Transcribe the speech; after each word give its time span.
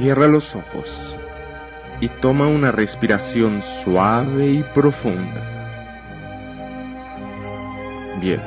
Cierra 0.00 0.28
los 0.28 0.56
ojos 0.56 1.14
y 2.00 2.08
toma 2.08 2.46
una 2.46 2.72
respiración 2.72 3.60
suave 3.84 4.46
y 4.46 4.62
profunda. 4.62 5.44
Bien. 8.18 8.40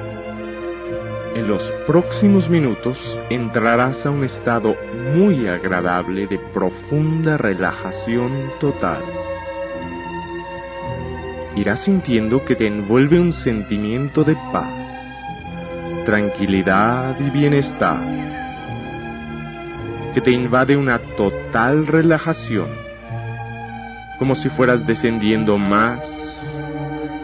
En 1.35 1.47
los 1.47 1.71
próximos 1.85 2.49
minutos 2.49 3.21
entrarás 3.29 4.03
a 4.07 4.09
un 4.09 4.23
estado 4.23 4.75
muy 5.15 5.47
agradable 5.47 6.25
de 6.25 6.39
profunda 6.39 7.37
relajación 7.37 8.51
total. 8.59 9.03
Irás 11.55 11.81
sintiendo 11.81 12.43
que 12.45 12.55
te 12.55 12.65
envuelve 12.65 13.19
un 13.19 13.31
sentimiento 13.31 14.23
de 14.23 14.35
paz, 14.51 14.87
tranquilidad 16.03 17.15
y 17.19 17.29
bienestar, 17.29 18.42
que 20.13 20.21
te 20.21 20.31
invade 20.31 20.77
una 20.77 20.99
total 20.99 21.87
relajación, 21.87 22.67
como 24.19 24.35
si 24.35 24.49
fueras 24.49 24.85
descendiendo 24.85 25.57
más 25.57 26.39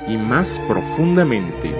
y 0.07 0.17
más 0.17 0.59
profundamente 0.67 1.71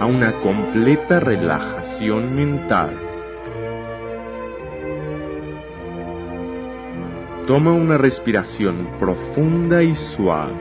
a 0.00 0.06
una 0.06 0.32
completa 0.40 1.18
relajación 1.18 2.36
mental. 2.36 2.96
Toma 7.48 7.72
una 7.72 7.98
respiración 7.98 8.88
profunda 9.00 9.82
y 9.82 9.94
suave. 9.96 10.52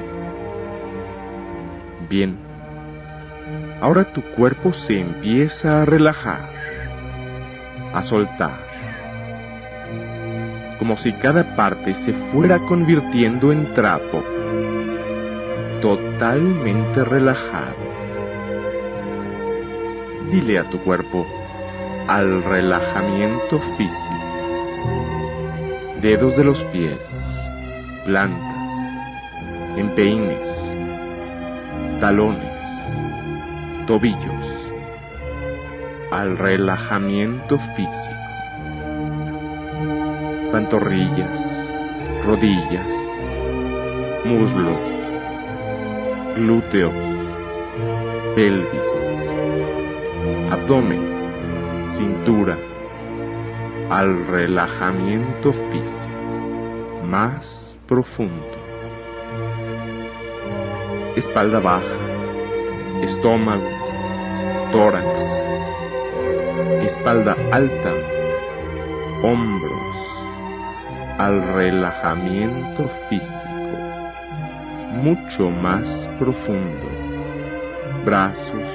Bien, 2.10 2.38
ahora 3.80 4.06
tu 4.12 4.24
cuerpo 4.24 4.74
se 4.74 5.00
empieza 5.02 5.82
a 5.82 5.86
relajar, 5.86 6.50
a 7.94 8.02
soltar, 8.02 8.67
como 10.80 10.98
si 10.98 11.14
cada 11.14 11.56
parte 11.56 11.94
se 11.96 12.14
fuera 12.14 12.60
convirtiendo 12.60 13.52
en 13.52 13.74
trapo, 13.74 14.24
totalmente 15.82 17.04
relajado 17.04 17.98
dile 20.32 20.60
a 20.60 20.70
tu 20.70 20.80
cuerpo 20.80 21.26
al 22.08 22.44
relajamiento 22.44 23.60
físico. 23.60 24.16
Dedos 26.02 26.38
de 26.38 26.44
los 26.44 26.64
pies, 26.66 27.00
plantas, 28.06 28.72
empeines, 29.78 30.48
talones, 32.00 32.62
tobillos, 33.88 34.72
al 36.12 36.38
relajamiento 36.38 37.58
físico. 37.58 38.17
Pantorrillas, 40.52 41.74
rodillas, 42.26 42.94
muslos, 44.26 44.86
glúteos, 46.36 46.94
pelvis 48.36 49.08
abdomen, 50.52 51.86
cintura, 51.86 52.58
al 53.90 54.26
relajamiento 54.28 55.54
físico 55.54 57.02
más 57.04 57.78
profundo. 57.88 58.58
Espalda 61.16 61.60
baja, 61.60 61.98
estómago, 63.02 63.70
tórax, 64.72 65.20
espalda 66.84 67.36
alta, 67.52 67.94
hombros, 69.24 69.97
al 71.18 71.42
relajamiento 71.54 72.88
físico 73.10 73.58
mucho 74.98 75.50
más 75.50 76.10
profundo. 76.18 76.90
Brazos, 78.06 78.68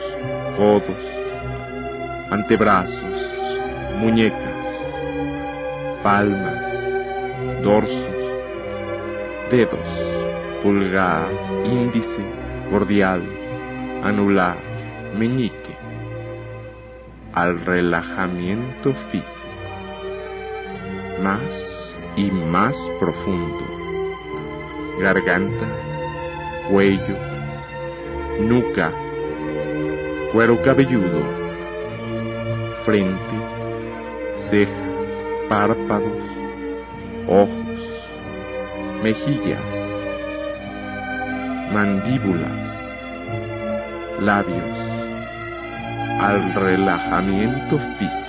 codos, 0.57 1.05
antebrazos, 2.31 3.31
muñecas, 3.99 4.67
palmas, 6.03 6.67
dorsos, 7.63 8.09
dedos, 9.51 9.89
pulgar, 10.63 11.29
índice, 11.65 12.23
cordial, 12.71 13.23
anular, 14.05 14.57
meñique, 15.19 15.77
al 17.33 17.65
relajamiento 17.65 18.93
físico, 18.95 19.49
más 21.23 21.81
y 22.17 22.31
más 22.31 22.77
profundo, 23.00 23.65
garganta, 25.00 25.67
cuello, 26.71 27.17
nuca, 28.41 28.93
cuero 30.33 30.61
cabelludo, 30.62 31.23
frente, 32.84 33.37
cejas, 34.37 35.31
párpados, 35.49 36.23
ojos, 37.28 38.09
mejillas, 39.03 40.09
mandíbulas, 41.73 43.00
labios, 44.21 44.79
al 46.21 46.55
relajamiento 46.55 47.79
físico. 47.99 48.22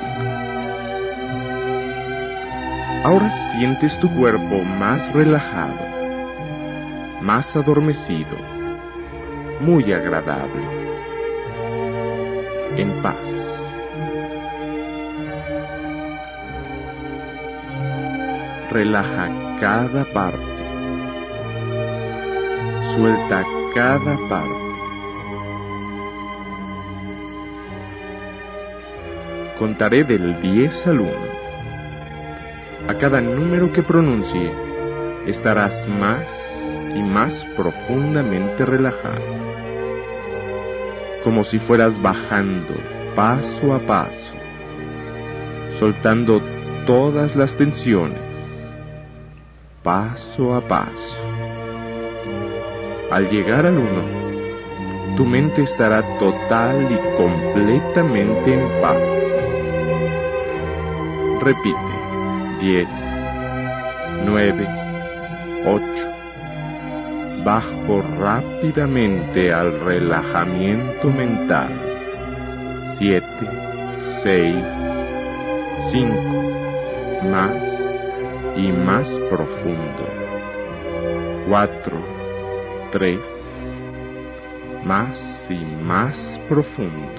Ahora 3.03 3.29
sientes 3.31 3.99
tu 3.99 4.09
cuerpo 4.15 4.63
más 4.63 5.11
relajado, 5.11 5.75
más 7.21 7.55
adormecido, 7.55 8.37
muy 9.59 9.91
agradable, 9.91 10.63
en 12.77 13.01
paz. 13.01 13.53
relaja 18.73 19.29
cada 19.59 20.03
parte. 20.03 20.39
Suelta 22.95 23.45
cada 23.75 24.17
parte. 24.27 24.63
Contaré 29.59 30.03
del 30.03 30.41
10 30.41 30.87
al 30.87 31.01
1. 31.01 31.42
Cada 33.03 33.19
número 33.19 33.69
que 33.73 33.83
pronuncie, 33.83 34.49
estarás 35.27 35.89
más 35.89 36.25
y 36.95 37.03
más 37.03 37.45
profundamente 37.57 38.65
relajado, 38.65 39.19
como 41.21 41.43
si 41.43 41.59
fueras 41.59 42.01
bajando 42.01 42.73
paso 43.13 43.73
a 43.73 43.79
paso, 43.79 44.33
soltando 45.79 46.41
todas 46.85 47.35
las 47.35 47.57
tensiones 47.57 48.71
paso 49.83 50.55
a 50.55 50.65
paso. 50.65 51.19
Al 53.11 53.29
llegar 53.29 53.65
al 53.65 53.79
uno, 53.79 55.17
tu 55.17 55.25
mente 55.25 55.63
estará 55.63 56.03
total 56.19 56.89
y 56.89 57.17
completamente 57.17 58.53
en 58.53 58.81
paz. 58.81 58.97
Repite, 61.41 61.92
10, 62.63 62.87
9, 64.25 64.67
8. 65.65 65.83
Bajo 67.43 68.01
rápidamente 68.17 69.51
al 69.51 69.81
relajamiento 69.81 71.09
mental. 71.09 71.73
7, 72.95 73.25
6, 74.23 74.55
5, 75.91 76.15
más 77.29 77.91
y 78.55 78.71
más 78.71 79.19
profundo. 79.29 80.07
Cuatro, 81.49 81.97
tres, 82.93 83.19
más 84.85 85.47
y 85.49 85.65
más 85.65 86.39
profundo. 86.47 87.11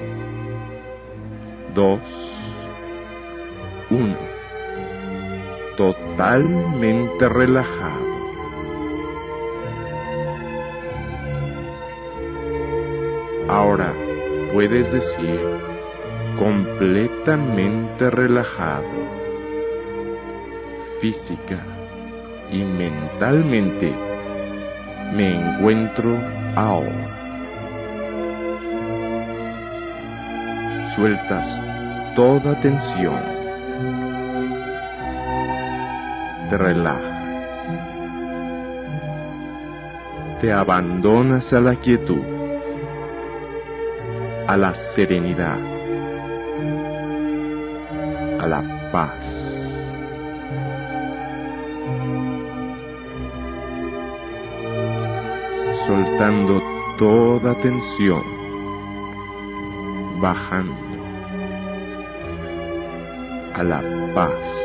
Dos, 1.75 2.01
uno. 3.91 4.34
Totalmente 6.17 7.29
relajado. 7.29 8.15
Ahora 13.49 13.93
puedes 14.53 14.93
decir 14.93 15.41
completamente 16.39 18.11
relajado, 18.11 18.85
física 21.01 21.59
y 22.51 22.59
mentalmente 22.59 23.93
me 25.15 25.35
encuentro 25.35 26.17
ahora. 26.55 27.11
Sueltas 30.95 31.61
toda 32.15 32.59
tensión. 32.61 33.34
Te 36.55 36.59
relajas. 36.59 37.49
Te 40.41 40.53
abandonas 40.53 41.53
a 41.53 41.61
la 41.61 41.75
quietud, 41.75 42.23
a 44.47 44.57
la 44.57 44.73
serenidad, 44.73 45.59
a 48.39 48.47
la 48.47 48.91
paz. 48.93 49.51
soltando 55.85 56.63
toda 56.99 57.55
tensión, 57.61 58.23
bajando 60.21 60.77
a 63.55 63.63
la 63.65 63.83
paz. 64.15 64.64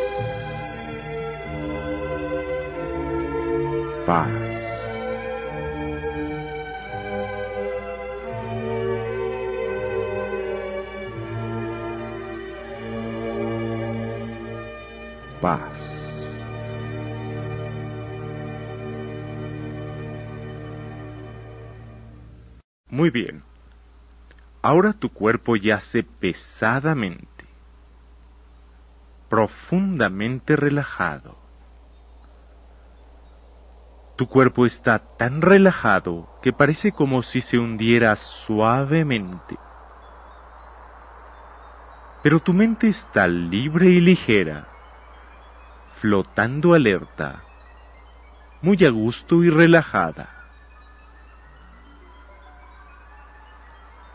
Paz. 4.09 4.27
Paz. 15.39 16.39
Muy 22.89 23.11
bien. 23.11 23.43
Ahora 24.63 24.93
tu 24.93 25.09
cuerpo 25.09 25.55
yace 25.55 26.01
pesadamente 26.01 27.45
profundamente 29.29 30.55
relajado. 30.55 31.48
Tu 34.19 34.27
cuerpo 34.27 34.65
está 34.65 34.99
tan 35.15 35.41
relajado 35.41 36.27
que 36.41 36.51
parece 36.51 36.91
como 36.91 37.23
si 37.23 37.39
se 37.39 37.57
hundiera 37.57 38.17
suavemente. 38.17 39.55
Pero 42.21 42.41
tu 42.41 42.53
mente 42.53 42.89
está 42.89 43.29
libre 43.29 43.87
y 43.87 44.01
ligera, 44.01 44.67
flotando 46.01 46.73
alerta, 46.73 47.45
muy 48.61 48.83
a 48.83 48.89
gusto 48.89 49.41
y 49.41 49.49
relajada. 49.49 50.27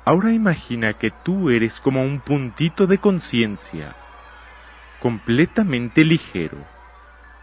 Ahora 0.05 0.35
imagina 0.35 0.99
que 0.99 1.13
tú 1.13 1.49
eres 1.49 1.81
como 1.81 2.03
un 2.03 2.21
puntito 2.21 2.87
de 2.87 2.99
conciencia 2.99 3.97
completamente 5.01 6.05
ligero, 6.05 6.59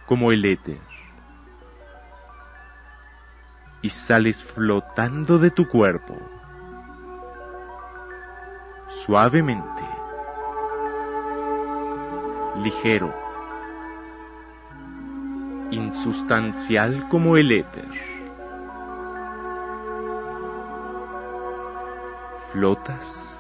como 0.05 0.31
el 0.31 0.45
éter, 0.45 0.90
y 3.81 3.89
sales 3.89 4.43
flotando 4.43 5.39
de 5.39 5.51
tu 5.51 5.67
cuerpo, 5.67 6.15
suavemente, 8.87 9.83
ligero, 12.63 13.13
insustancial 15.71 17.07
como 17.09 17.37
el 17.37 17.51
éter. 17.51 17.89
Flotas 22.51 23.39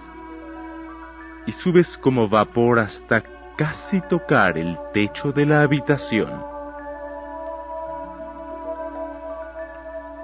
y 1.45 1.51
subes 1.51 1.97
como 1.97 2.29
vapor 2.29 2.79
hasta 2.79 3.21
casi 3.57 3.99
tocar 4.01 4.57
el 4.57 4.77
techo 4.93 5.31
de 5.33 5.45
la 5.45 5.61
habitación. 5.63 6.50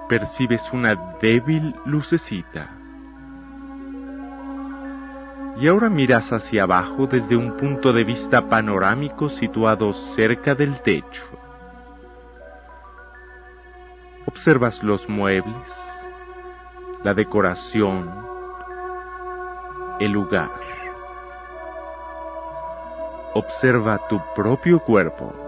Percibes 0.08 0.72
una 0.72 0.94
débil 1.20 1.74
lucecita. 1.84 2.70
Y 5.60 5.68
ahora 5.68 5.90
miras 5.90 6.32
hacia 6.32 6.62
abajo 6.62 7.06
desde 7.06 7.36
un 7.36 7.58
punto 7.58 7.92
de 7.92 8.04
vista 8.04 8.48
panorámico 8.48 9.28
situado 9.28 9.92
cerca 9.92 10.54
del 10.54 10.80
techo. 10.80 11.24
Observas 14.26 14.82
los 14.82 15.06
muebles, 15.10 15.70
la 17.04 17.12
decoración, 17.12 18.10
el 20.00 20.12
lugar. 20.12 20.50
Observa 23.34 24.00
tu 24.08 24.20
propio 24.34 24.78
cuerpo. 24.80 25.47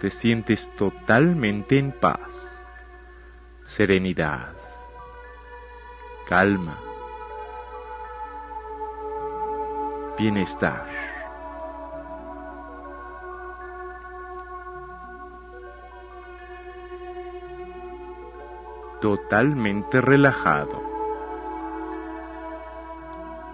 Te 0.00 0.10
sientes 0.10 0.70
totalmente 0.76 1.78
en 1.78 1.92
paz, 1.92 2.32
serenidad, 3.64 4.52
calma, 6.28 6.78
bienestar. 10.18 10.86
Totalmente 19.00 20.00
relajado 20.00 20.96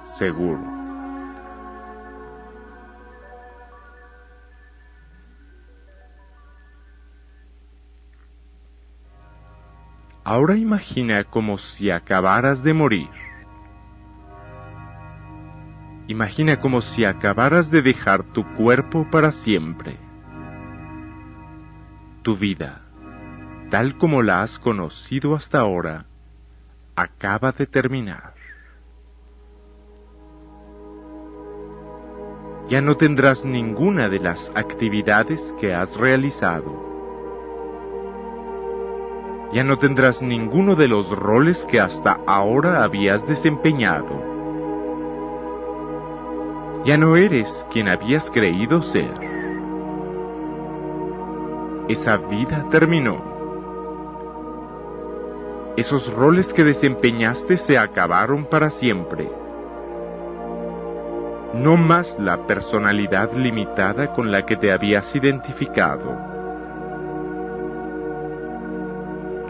seguro. 0.05 0.82
Ahora 10.33 10.57
imagina 10.57 11.25
como 11.25 11.59
si 11.59 11.91
acabaras 11.91 12.63
de 12.63 12.73
morir. 12.73 13.11
Imagina 16.09 16.59
como 16.59 16.81
si 16.81 17.05
acabaras 17.05 17.71
de 17.71 17.83
dejar 17.83 18.23
tu 18.23 18.43
cuerpo 18.55 19.07
para 19.11 19.31
siempre. 19.31 19.99
Tu 22.23 22.35
vida, 22.35 22.81
tal 23.69 23.99
como 23.99 24.23
la 24.23 24.41
has 24.41 24.59
conocido 24.59 25.35
hasta 25.35 25.59
ahora, 25.59 26.07
acaba 26.97 27.53
de 27.53 27.67
terminar. 27.67 28.33
ya 32.71 32.81
no 32.81 32.97
tendrás 32.97 33.45
ninguna 33.45 34.09
de 34.09 34.19
las 34.19 34.51
actividades 34.55 35.55
que 35.61 35.75
has 35.75 35.99
realizado. 35.99 36.92
Ya 39.53 39.65
no 39.65 39.79
tendrás 39.79 40.23
ninguno 40.23 40.75
de 40.75 40.89
los 40.89 41.11
roles 41.11 41.67
que 41.67 41.79
hasta 41.79 42.21
ahora 42.27 42.85
habías 42.85 43.27
desempeñado. 43.27 44.33
Ya 46.85 46.97
no 46.97 47.17
eres 47.17 47.67
quien 47.71 47.89
habías 47.89 48.31
creído 48.31 48.83
ser. 48.83 49.13
Esa 51.89 52.17
vida 52.17 52.67
terminó. 52.71 53.23
Esos 55.77 56.13
roles 56.13 56.53
que 56.53 56.65
desempeñaste 56.65 57.57
se 57.59 57.79
acabaron 57.79 58.47
para 58.47 58.71
siempre 58.71 59.31
no 61.55 61.77
más 61.77 62.17
la 62.19 62.47
personalidad 62.47 63.33
limitada 63.35 64.15
con 64.15 64.31
la 64.31 64.47
que 64.47 64.57
te 64.57 64.73
habías 64.73 65.15
identificado. 65.15 66.32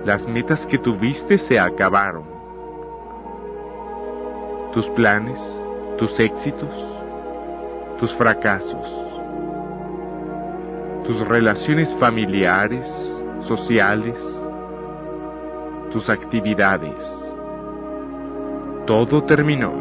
Las 0.05 0.27
metas 0.27 0.67
que 0.67 0.79
tuviste 0.79 1.39
se 1.39 1.61
acabaron. 1.61 2.25
Tus 4.73 4.89
planes, 4.89 5.39
tus 5.97 6.19
éxitos, 6.19 6.75
tus 8.01 8.13
fracasos, 8.13 8.93
tus 11.05 11.21
relaciones 11.29 11.95
familiares, 11.95 12.89
sociales, 13.43 14.19
tus 15.93 16.11
actividades. 16.11 16.97
Todo 18.87 19.23
terminó. 19.23 19.73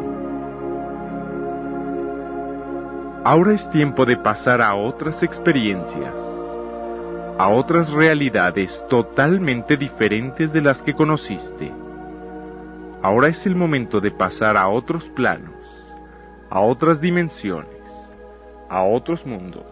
Ahora 3.24 3.54
es 3.54 3.68
tiempo 3.70 4.04
de 4.04 4.16
pasar 4.16 4.60
a 4.60 4.74
otras 4.76 5.24
experiencias, 5.24 6.14
a 7.42 7.48
otras 7.48 7.90
realidades 7.90 8.86
totalmente 8.88 9.76
diferentes 9.76 10.52
de 10.52 10.60
las 10.60 10.80
que 10.80 10.94
conociste. 10.94 11.72
Ahora 13.02 13.26
es 13.26 13.46
el 13.46 13.56
momento 13.56 14.00
de 14.00 14.12
pasar 14.12 14.56
a 14.56 14.68
otros 14.68 15.10
planos, 15.10 15.92
a 16.50 16.60
otras 16.60 17.00
dimensiones, 17.00 17.82
a 18.68 18.84
otros 18.84 19.26
mundos, 19.26 19.66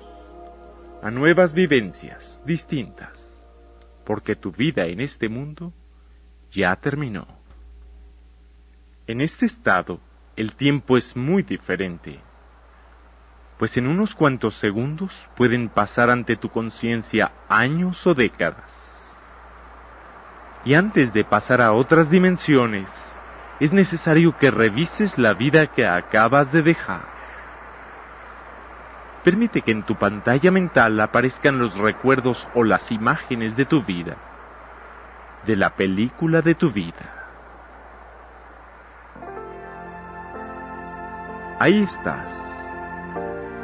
a 1.01 1.13
nuevas 1.13 1.53
vivencias 1.53 2.43
distintas, 2.45 3.47
porque 4.05 4.35
tu 4.35 4.51
vida 4.51 4.87
en 4.87 5.01
este 5.01 5.29
mundo 5.29 5.73
ya 6.51 6.75
terminó. 6.75 7.29
En 9.07 9.21
este 9.21 9.47
estado, 9.47 10.01
el 10.35 10.57
tiempo 10.57 10.97
es 10.97 11.17
muy 11.17 11.45
diferente 11.45 12.19
pues 13.61 13.77
en 13.77 13.87
unos 13.87 14.15
cuantos 14.15 14.55
segundos 14.55 15.29
pueden 15.37 15.69
pasar 15.69 16.09
ante 16.09 16.35
tu 16.35 16.49
conciencia 16.49 17.33
años 17.47 18.07
o 18.07 18.15
décadas. 18.15 19.19
Y 20.65 20.73
antes 20.73 21.13
de 21.13 21.25
pasar 21.25 21.61
a 21.61 21.73
otras 21.73 22.11
dimensiones, 22.11 22.91
es 23.61 23.75
necesario 23.75 24.35
que 24.39 24.51
revises 24.51 25.19
la 25.19 25.35
vida 25.35 25.67
que 25.67 25.87
acabas 25.87 26.51
de 26.53 26.63
dejar. 26.63 27.03
Permite 29.25 29.61
que 29.61 29.73
en 29.73 29.83
tu 29.83 29.95
pantalla 29.95 30.51
mental 30.51 30.99
aparezcan 30.99 31.59
los 31.59 31.77
recuerdos 31.77 32.49
o 32.55 32.65
las 32.65 32.91
imágenes 32.91 33.59
de 33.59 33.67
tu 33.67 33.83
vida, 33.83 34.17
de 35.45 35.57
la 35.57 35.77
película 35.77 36.41
de 36.41 36.55
tu 36.55 36.71
vida. 36.71 37.29
Ahí 41.59 41.83
estás 41.83 42.50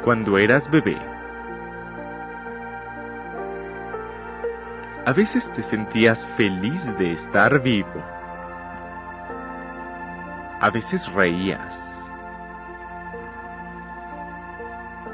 cuando 0.07 0.37
eras 0.37 0.71
bebé. 0.71 0.97
A 5.05 5.11
veces 5.11 5.51
te 5.51 5.61
sentías 5.61 6.25
feliz 6.37 6.85
de 6.97 7.11
estar 7.11 7.61
vivo. 7.61 8.01
A 10.61 10.69
veces 10.69 11.11
reías. 11.11 12.09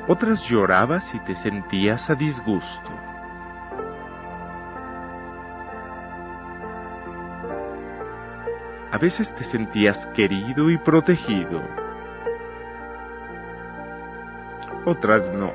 Otras 0.08 0.44
llorabas 0.44 1.12
y 1.16 1.20
te 1.22 1.34
sentías 1.34 2.12
a 2.12 2.14
disgusto. 2.14 2.92
A 8.92 8.98
veces 9.00 9.34
te 9.34 9.44
sentías 9.44 10.06
querido 10.14 10.70
y 10.70 10.78
protegido 10.78 11.83
otras 14.86 15.32
no. 15.34 15.52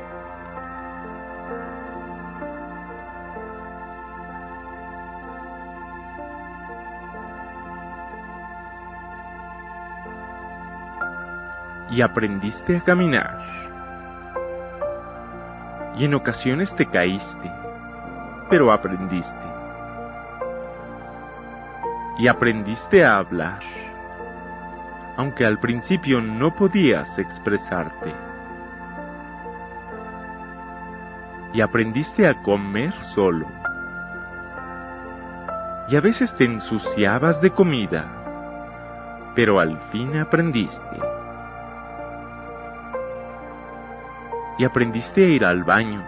Y 11.90 12.02
aprendiste 12.02 12.76
a 12.76 12.80
caminar. 12.80 13.38
Y 15.97 16.04
en 16.04 16.14
ocasiones 16.14 16.75
te 16.76 16.87
caíste, 16.87 17.50
pero 18.50 18.70
aprendiste. 18.70 19.37
Y 22.18 22.28
aprendiste 22.28 23.04
a 23.04 23.16
hablar, 23.16 23.61
aunque 25.16 25.47
al 25.47 25.58
principio 25.58 26.20
no 26.20 26.54
podías 26.54 27.18
expresarte. 27.18 28.27
Y 31.52 31.61
aprendiste 31.61 32.26
a 32.26 32.43
comer 32.43 32.93
solo. 33.14 33.47
Y 35.88 35.97
a 35.97 36.00
veces 36.00 36.35
te 36.35 36.45
ensuciabas 36.45 37.40
de 37.40 37.50
comida, 37.50 39.33
pero 39.35 39.59
al 39.59 39.78
fin 39.90 40.19
aprendiste. 40.19 40.99
Y 44.59 44.64
aprendiste 44.64 45.25
a 45.25 45.28
ir 45.28 45.45
al 45.45 45.64
baño, 45.64 46.05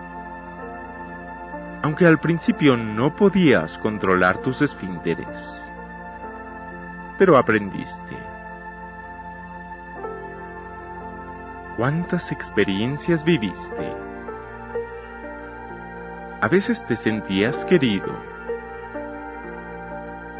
aunque 1.82 2.06
al 2.06 2.18
principio 2.18 2.76
no 2.76 3.14
podías 3.14 3.78
controlar 3.78 4.38
tus 4.42 4.60
esfínteres, 4.60 5.72
pero 7.16 7.38
aprendiste. 7.38 8.16
¿Cuántas 11.76 12.30
experiencias 12.32 13.24
viviste? 13.24 14.09
A 16.42 16.48
veces 16.48 16.82
te 16.86 16.96
sentías 16.96 17.66
querido, 17.66 18.08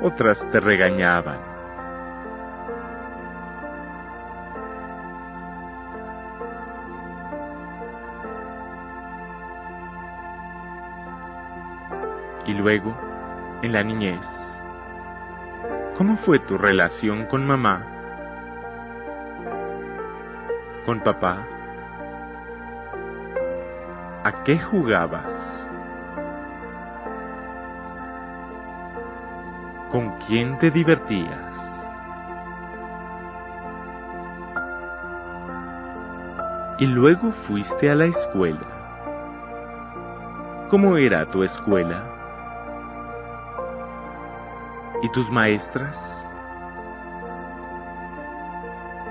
otras 0.01 0.49
te 0.49 0.59
regañaban. 0.59 1.39
Y 12.47 12.55
luego, 12.55 12.97
en 13.61 13.73
la 13.75 13.83
niñez, 13.83 14.27
¿cómo 15.99 16.17
fue 16.17 16.39
tu 16.39 16.57
relación 16.57 17.27
con 17.27 17.47
mamá? 17.47 17.87
¿Con 20.87 21.01
papá? 21.01 21.47
¿A 24.25 24.43
qué 24.45 24.59
jugabas? 24.59 25.60
¿Con 29.91 30.11
quién 30.19 30.57
te 30.59 30.71
divertías? 30.71 31.57
Y 36.79 36.87
luego 36.87 37.33
fuiste 37.33 37.91
a 37.91 37.97
la 37.97 38.05
escuela. 38.05 38.61
¿Cómo 40.71 40.97
era 40.97 41.29
tu 41.33 41.43
escuela? 41.43 42.05
¿Y 45.03 45.11
tus 45.11 45.29
maestras? 45.29 45.99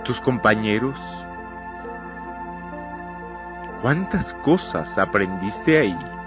¿Tus 0.06 0.22
compañeros? 0.22 0.98
¿Cuántas 3.82 4.34
cosas 4.36 4.98
aprendiste 4.98 5.78
ahí? 5.78 6.19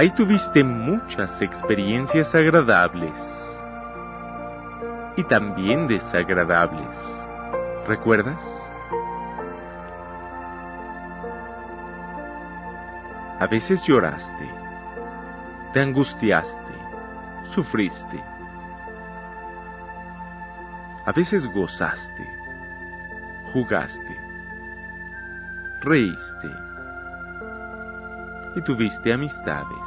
Ahí 0.00 0.08
tuviste 0.12 0.64
muchas 0.64 1.42
experiencias 1.42 2.34
agradables 2.34 3.12
y 5.14 5.22
también 5.24 5.88
desagradables. 5.88 6.88
¿Recuerdas? 7.86 8.42
A 13.40 13.46
veces 13.46 13.82
lloraste, 13.82 14.48
te 15.74 15.80
angustiaste, 15.80 16.74
sufriste. 17.52 18.24
A 21.04 21.12
veces 21.12 21.46
gozaste, 21.46 22.26
jugaste, 23.52 24.16
reíste 25.82 26.69
y 28.54 28.62
tuviste 28.62 29.12
amistades. 29.12 29.78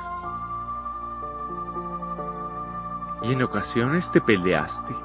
Y 3.22 3.32
en 3.32 3.43
ocasiones 3.43 4.12
te 4.12 4.22
peleaste 4.22 4.96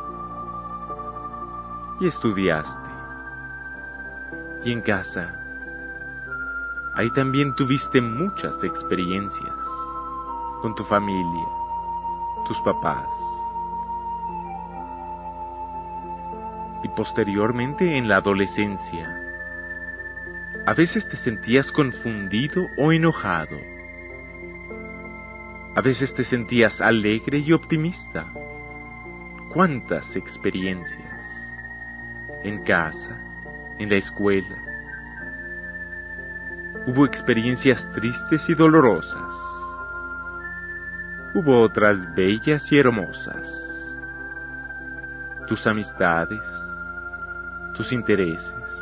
y 2.00 2.06
estudiaste. 2.06 2.88
Y 4.64 4.72
en 4.72 4.80
casa, 4.82 5.40
ahí 6.94 7.10
también 7.12 7.54
tuviste 7.54 8.00
muchas 8.00 8.62
experiencias 8.64 9.54
con 10.62 10.74
tu 10.74 10.84
familia, 10.84 11.46
tus 12.46 12.60
papás. 12.62 13.08
Y 16.82 16.88
posteriormente 16.88 17.96
en 17.96 18.08
la 18.08 18.16
adolescencia, 18.16 19.27
a 20.68 20.74
veces 20.74 21.08
te 21.08 21.16
sentías 21.16 21.72
confundido 21.72 22.68
o 22.76 22.92
enojado. 22.92 23.58
A 25.74 25.80
veces 25.80 26.12
te 26.12 26.24
sentías 26.24 26.82
alegre 26.82 27.38
y 27.38 27.54
optimista. 27.54 28.26
¿Cuántas 29.48 30.14
experiencias? 30.14 31.24
En 32.44 32.62
casa, 32.64 33.16
en 33.78 33.88
la 33.88 33.94
escuela. 33.94 34.58
Hubo 36.86 37.06
experiencias 37.06 37.90
tristes 37.92 38.46
y 38.50 38.54
dolorosas. 38.54 39.34
Hubo 41.32 41.62
otras 41.62 42.14
bellas 42.14 42.70
y 42.70 42.76
hermosas. 42.76 43.96
Tus 45.46 45.66
amistades, 45.66 46.44
tus 47.74 47.90
intereses, 47.90 48.77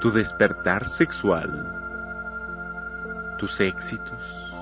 tu 0.00 0.10
despertar 0.10 0.88
sexual, 0.88 1.50
tus 3.36 3.60
éxitos, 3.60 4.56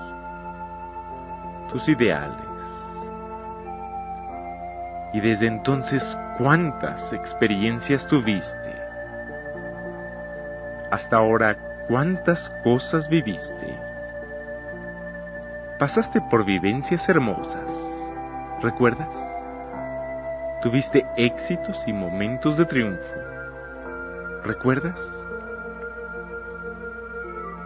tus 1.71 1.87
ideales. 1.87 2.35
Y 5.13 5.21
desde 5.21 5.47
entonces, 5.47 6.17
¿cuántas 6.37 7.13
experiencias 7.13 8.05
tuviste? 8.05 8.75
Hasta 10.91 11.17
ahora, 11.17 11.55
¿cuántas 11.87 12.49
cosas 12.63 13.07
viviste? 13.07 13.79
Pasaste 15.79 16.19
por 16.29 16.43
vivencias 16.43 17.07
hermosas, 17.07 17.71
¿recuerdas? 18.61 19.15
Tuviste 20.61 21.05
éxitos 21.15 21.81
y 21.87 21.93
momentos 21.93 22.57
de 22.57 22.65
triunfo, 22.65 23.28
¿recuerdas? 24.43 24.99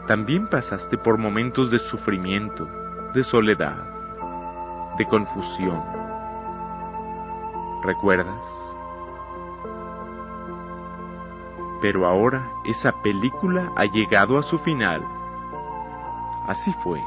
También 0.08 0.48
pasaste 0.48 0.98
por 0.98 1.18
momentos 1.18 1.72
de 1.72 1.80
sufrimiento, 1.80 2.68
de 3.14 3.24
soledad, 3.24 3.78
de 4.98 5.06
confusión. 5.06 5.82
¿Recuerdas? 7.84 8.44
Pero 11.82 12.06
ahora 12.06 12.50
esa 12.66 12.92
película 13.02 13.72
ha 13.76 13.86
llegado 13.86 14.38
a 14.38 14.44
su 14.44 14.58
final. 14.60 15.06
Así 16.48 16.74
fue. 16.84 17.02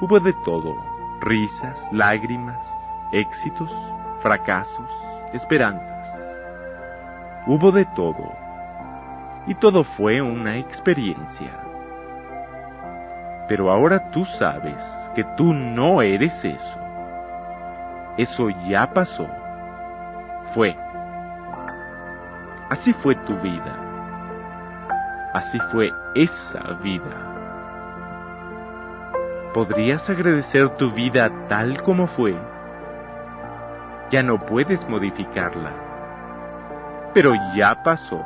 Hubo 0.00 0.20
de 0.20 0.32
todo, 0.44 0.76
risas, 1.20 1.78
lágrimas, 1.92 2.58
éxitos, 3.12 3.70
fracasos, 4.20 4.90
esperanzas. 5.32 6.06
Hubo 7.46 7.72
de 7.72 7.84
todo. 7.96 8.47
Y 9.48 9.54
todo 9.54 9.82
fue 9.82 10.20
una 10.20 10.58
experiencia. 10.58 11.50
Pero 13.48 13.72
ahora 13.72 14.10
tú 14.10 14.26
sabes 14.26 14.84
que 15.14 15.24
tú 15.38 15.54
no 15.54 16.02
eres 16.02 16.44
eso. 16.44 16.78
Eso 18.18 18.50
ya 18.68 18.92
pasó. 18.92 19.26
Fue. 20.52 20.76
Así 22.68 22.92
fue 22.92 23.14
tu 23.14 23.34
vida. 23.36 23.74
Así 25.32 25.58
fue 25.72 25.90
esa 26.14 26.74
vida. 26.82 27.28
¿Podrías 29.54 30.10
agradecer 30.10 30.68
tu 30.76 30.90
vida 30.90 31.30
tal 31.48 31.82
como 31.82 32.06
fue? 32.06 32.36
Ya 34.10 34.22
no 34.22 34.38
puedes 34.38 34.86
modificarla. 34.86 35.72
Pero 37.14 37.32
ya 37.56 37.82
pasó. 37.82 38.22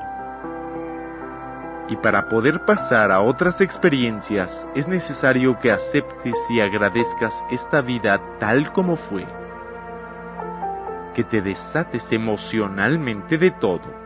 Y 1.88 1.96
para 1.96 2.28
poder 2.28 2.64
pasar 2.64 3.10
a 3.10 3.20
otras 3.20 3.60
experiencias 3.60 4.68
es 4.74 4.86
necesario 4.88 5.58
que 5.58 5.72
aceptes 5.72 6.36
y 6.48 6.60
agradezcas 6.60 7.44
esta 7.50 7.80
vida 7.80 8.20
tal 8.38 8.72
como 8.72 8.96
fue. 8.96 9.26
Que 11.14 11.24
te 11.24 11.42
desates 11.42 12.12
emocionalmente 12.12 13.36
de 13.36 13.50
todo. 13.50 14.02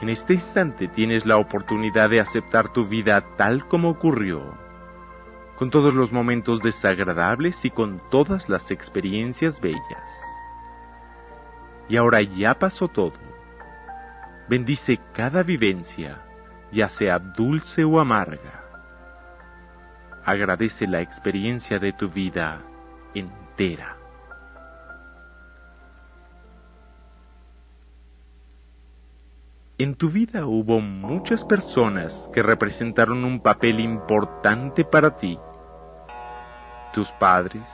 En 0.00 0.08
este 0.08 0.34
instante 0.34 0.86
tienes 0.88 1.24
la 1.24 1.38
oportunidad 1.38 2.10
de 2.10 2.20
aceptar 2.20 2.72
tu 2.72 2.86
vida 2.86 3.24
tal 3.36 3.66
como 3.66 3.90
ocurrió, 3.90 4.54
con 5.56 5.70
todos 5.70 5.94
los 5.94 6.12
momentos 6.12 6.60
desagradables 6.60 7.64
y 7.64 7.70
con 7.70 8.00
todas 8.10 8.48
las 8.48 8.70
experiencias 8.70 9.60
bellas. 9.60 10.22
Y 11.88 11.96
ahora 11.96 12.22
ya 12.22 12.58
pasó 12.58 12.86
todo 12.88 13.27
bendice 14.48 14.98
cada 15.12 15.42
vivencia, 15.42 16.18
ya 16.72 16.88
sea 16.88 17.18
dulce 17.18 17.84
o 17.84 18.00
amarga. 18.00 18.64
Agradece 20.24 20.86
la 20.86 21.00
experiencia 21.00 21.78
de 21.78 21.92
tu 21.92 22.08
vida 22.08 22.60
entera. 23.14 23.96
En 29.78 29.94
tu 29.94 30.08
vida 30.08 30.44
hubo 30.44 30.80
muchas 30.80 31.44
personas 31.44 32.28
que 32.32 32.42
representaron 32.42 33.24
un 33.24 33.40
papel 33.40 33.78
importante 33.78 34.84
para 34.84 35.16
ti. 35.16 35.38
Tus 36.92 37.12
padres, 37.12 37.68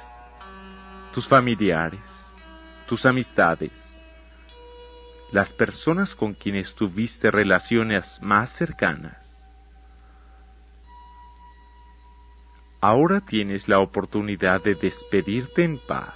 tus 1.14 1.26
familiares, 1.26 2.02
tus 2.86 3.06
amistades, 3.06 3.93
las 5.34 5.52
personas 5.52 6.14
con 6.14 6.34
quienes 6.34 6.76
tuviste 6.76 7.32
relaciones 7.32 8.20
más 8.22 8.50
cercanas. 8.50 9.16
Ahora 12.80 13.20
tienes 13.20 13.66
la 13.66 13.80
oportunidad 13.80 14.62
de 14.62 14.76
despedirte 14.76 15.64
en 15.64 15.80
paz, 15.88 16.14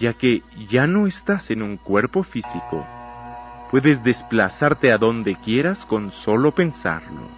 ya 0.00 0.14
que 0.14 0.42
ya 0.70 0.86
no 0.86 1.06
estás 1.06 1.50
en 1.50 1.62
un 1.62 1.76
cuerpo 1.76 2.22
físico, 2.22 2.86
puedes 3.70 4.02
desplazarte 4.02 4.92
a 4.92 4.96
donde 4.96 5.36
quieras 5.36 5.84
con 5.84 6.10
solo 6.10 6.54
pensarlo. 6.54 7.28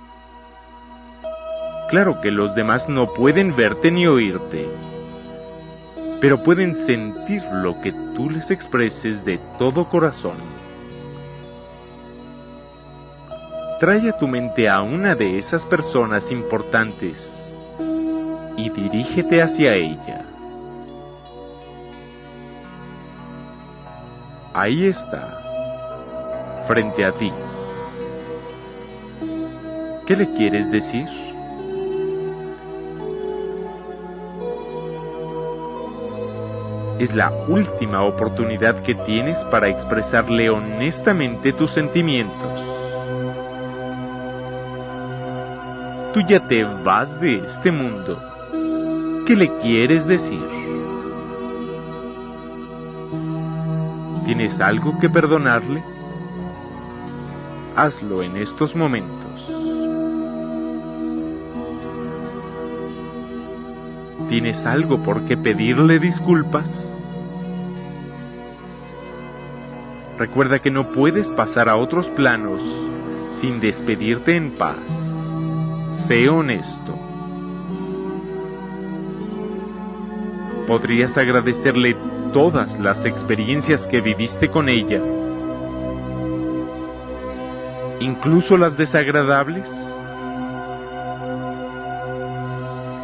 Claro 1.89 2.21
que 2.21 2.31
los 2.31 2.55
demás 2.55 2.89
no 2.89 3.13
pueden 3.15 3.57
verte 3.57 3.91
ni 3.91 4.07
oírte, 4.07 4.69
pero 6.21 6.43
pueden 6.43 6.75
sentir 6.75 7.43
lo 7.51 7.81
que 7.81 7.93
tú 8.15 8.29
les 8.29 8.51
expreses 8.51 9.25
de 9.25 9.39
todo 9.59 9.89
corazón. 9.89 10.37
Trae 13.81 14.11
a 14.11 14.19
tu 14.19 14.29
mente 14.29 14.69
a 14.69 14.83
una 14.83 15.15
de 15.15 15.39
esas 15.39 15.65
personas 15.65 16.31
importantes 16.31 17.55
y 18.57 18.69
dirígete 18.69 19.41
hacia 19.41 19.75
ella. 19.75 20.27
Ahí 24.53 24.87
está, 24.87 26.63
frente 26.67 27.07
a 27.07 27.13
ti. 27.13 27.33
¿Qué 30.07 30.17
le 30.17 30.31
quieres 30.35 30.71
decir? 30.71 31.09
Es 37.01 37.15
la 37.15 37.31
última 37.49 38.03
oportunidad 38.03 38.83
que 38.83 38.95
tienes 38.95 39.43
para 39.47 39.69
expresarle 39.69 40.51
honestamente 40.51 41.55
tus 41.55 41.71
sentimientos. 41.71 42.61
Tú 46.13 46.21
ya 46.29 46.47
te 46.47 46.63
vas 46.65 47.19
de 47.19 47.37
este 47.37 47.73
mundo. 47.73 48.23
¿Qué 49.27 49.35
le 49.35 49.49
quieres 49.61 50.07
decir? 50.07 50.45
¿Tienes 54.27 54.61
algo 54.61 54.99
que 54.99 55.09
perdonarle? 55.09 55.83
Hazlo 57.77 58.23
en 58.23 58.37
estos 58.37 58.77
momentos. 58.77 59.49
¿Tienes 64.29 64.67
algo 64.67 65.03
por 65.03 65.25
qué 65.25 65.39
pedirle 65.39 65.99
disculpas? 65.99 66.90
Recuerda 70.21 70.59
que 70.59 70.71
no 70.71 70.93
puedes 70.93 71.31
pasar 71.31 71.71
a 71.71 71.77
otros 71.77 72.07
planos 72.09 72.63
sin 73.33 73.59
despedirte 73.59 74.37
en 74.37 74.51
paz. 74.51 74.77
Sé 75.95 76.29
honesto. 76.29 76.95
¿Podrías 80.67 81.17
agradecerle 81.17 81.97
todas 82.35 82.79
las 82.79 83.07
experiencias 83.07 83.87
que 83.87 84.03
viviste 84.03 84.51
con 84.51 84.69
ella? 84.69 85.01
¿Incluso 88.01 88.59
las 88.59 88.77
desagradables? 88.77 89.67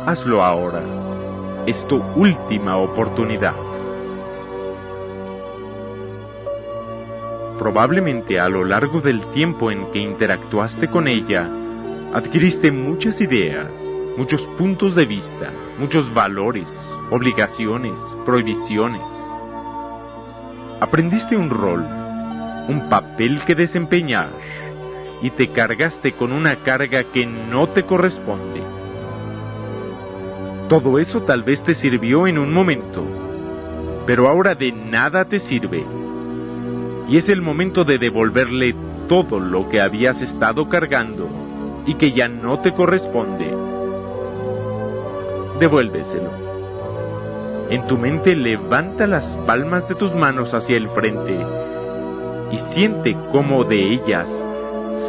Hazlo 0.05 0.45
ahora 0.45 0.83
es 1.67 1.83
tu 1.89 1.97
última 2.15 2.77
oportunidad. 2.77 3.66
Probablemente 7.67 8.39
a 8.39 8.49
lo 8.49 8.65
largo 8.65 9.01
del 9.01 9.21
tiempo 9.33 9.73
en 9.73 9.91
que 9.91 9.99
interactuaste 9.99 10.87
con 10.87 11.09
ella, 11.09 11.51
adquiriste 12.15 12.71
muchas 12.71 13.21
ideas, 13.21 13.67
muchos 14.17 14.43
puntos 14.57 14.95
de 14.95 15.05
vista, 15.05 15.51
muchos 15.77 16.15
valores, 16.15 16.69
obligaciones, 17.11 17.99
prohibiciones. 18.25 19.03
Aprendiste 20.79 21.37
un 21.37 21.51
rol, 21.51 21.85
un 22.69 22.87
papel 22.89 23.41
que 23.41 23.57
desempeñar, 23.57 24.31
y 25.21 25.31
te 25.31 25.49
cargaste 25.49 26.13
con 26.13 26.31
una 26.31 26.63
carga 26.63 27.03
que 27.03 27.27
no 27.27 27.71
te 27.71 27.83
corresponde. 27.83 28.63
Todo 30.69 31.01
eso 31.01 31.23
tal 31.23 31.43
vez 31.43 31.65
te 31.65 31.75
sirvió 31.75 32.29
en 32.29 32.39
un 32.39 32.53
momento, 32.53 33.03
pero 34.07 34.29
ahora 34.29 34.55
de 34.55 34.71
nada 34.71 35.25
te 35.25 35.41
sirve. 35.41 35.85
Y 37.09 37.17
es 37.17 37.29
el 37.29 37.41
momento 37.41 37.85
de 37.85 37.99
devolverle 37.99 38.75
todo 39.09 39.39
lo 39.39 39.69
que 39.69 39.81
habías 39.81 40.23
estado 40.23 40.69
cargando 40.69 41.29
y 41.87 41.95
que 41.95 42.13
ya 42.13 42.29
no 42.29 42.59
te 42.61 42.73
corresponde. 42.73 43.55
Devuélveselo. 45.61 46.31
En 47.71 47.87
tu 47.87 47.97
mente 47.97 48.37
levanta 48.37 49.07
las 49.07 49.37
palmas 49.47 49.89
de 49.89 49.95
tus 49.95 50.15
manos 50.15 50.55
hacia 50.55 50.77
el 50.77 50.89
frente 50.89 51.37
y 52.51 52.59
siente 52.59 53.17
cómo 53.33 53.65
de 53.65 53.93
ellas 53.93 54.29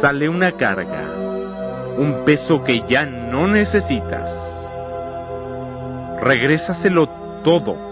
sale 0.00 0.28
una 0.28 0.52
carga, 0.52 1.04
un 1.96 2.24
peso 2.24 2.64
que 2.64 2.82
ya 2.88 3.04
no 3.04 3.46
necesitas. 3.46 4.30
Regrésaselo 6.20 7.08
todo. 7.44 7.87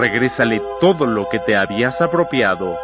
Regrésale 0.00 0.62
todo 0.80 1.06
lo 1.06 1.28
que 1.28 1.38
te 1.38 1.56
habías 1.56 2.00
apropiado 2.00 2.76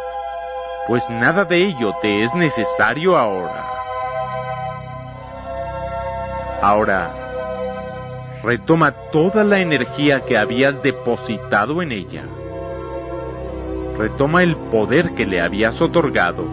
pues 0.87 1.09
nada 1.09 1.43
de 1.43 1.57
ello 1.63 1.93
te 2.01 2.23
es 2.23 2.33
necesario 2.33 3.17
ahora. 3.17 3.65
Ahora, 6.61 7.11
retoma 8.41 8.93
toda 9.11 9.43
la 9.43 9.59
energía 9.59 10.23
que 10.23 10.37
habías 10.37 10.81
depositado 10.81 11.81
en 11.81 11.91
ella. 11.91 12.23
Retoma 13.97 14.43
el 14.43 14.55
poder 14.55 15.13
que 15.13 15.25
le 15.25 15.41
habías 15.41 15.81
otorgado. 15.81 16.45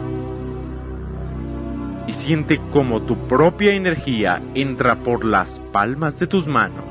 Y 2.08 2.12
siente 2.12 2.60
como 2.72 3.02
tu 3.02 3.16
propia 3.28 3.72
energía 3.72 4.42
entra 4.54 4.96
por 4.96 5.24
las 5.24 5.60
palmas 5.72 6.18
de 6.18 6.26
tus 6.26 6.48
manos. 6.48 6.84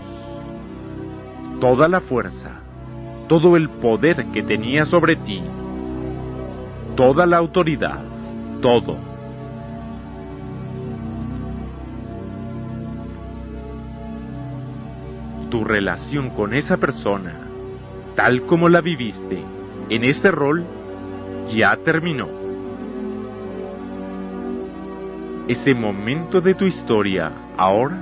Toda 1.60 1.90
la 1.90 2.00
fuerza, 2.00 2.53
todo 3.34 3.58
el 3.58 3.68
poder 3.68 4.28
que 4.28 4.44
tenía 4.44 4.86
sobre 4.86 5.16
ti 5.16 5.42
toda 6.96 7.26
la 7.26 7.38
autoridad, 7.38 8.04
todo. 8.62 8.96
Tu 15.50 15.64
relación 15.64 16.30
con 16.30 16.54
esa 16.54 16.78
persona, 16.78 17.34
tal 18.16 18.44
como 18.44 18.70
la 18.70 18.82
viviste 18.82 19.42
en 19.90 20.04
este 20.04 20.30
rol, 20.30 20.64
ya 21.52 21.76
terminó. 21.78 22.28
Ese 25.48 25.74
momento 25.74 26.40
de 26.40 26.54
tu 26.54 26.66
historia 26.66 27.32
ahora 27.58 27.98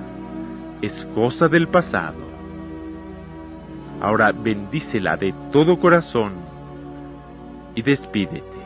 es 0.82 1.06
cosa 1.16 1.48
del 1.48 1.70
pasado. 1.70 2.31
Ahora 4.02 4.32
bendícela 4.32 5.16
de 5.16 5.34
todo 5.52 5.80
corazón 5.80 6.34
y 7.76 7.82
despídete 7.82 8.62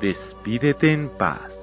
despídete 0.00 0.92
en 0.92 1.10
paz. 1.10 1.56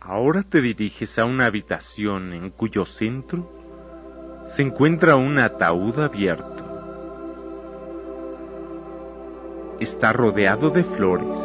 Ahora 0.00 0.42
te 0.42 0.60
diriges 0.60 1.18
a 1.18 1.24
una 1.24 1.46
habitación 1.46 2.32
en 2.32 2.50
cuyo 2.50 2.84
centro 2.84 3.50
se 4.46 4.62
encuentra 4.62 5.16
un 5.16 5.38
ataúd 5.38 5.98
abierto. 6.00 6.67
Está 9.80 10.12
rodeado 10.12 10.70
de 10.70 10.84
flores, 10.84 11.38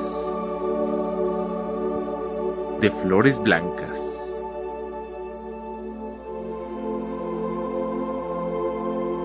de 2.81 2.91
flores 3.03 3.39
blancas. 3.39 4.13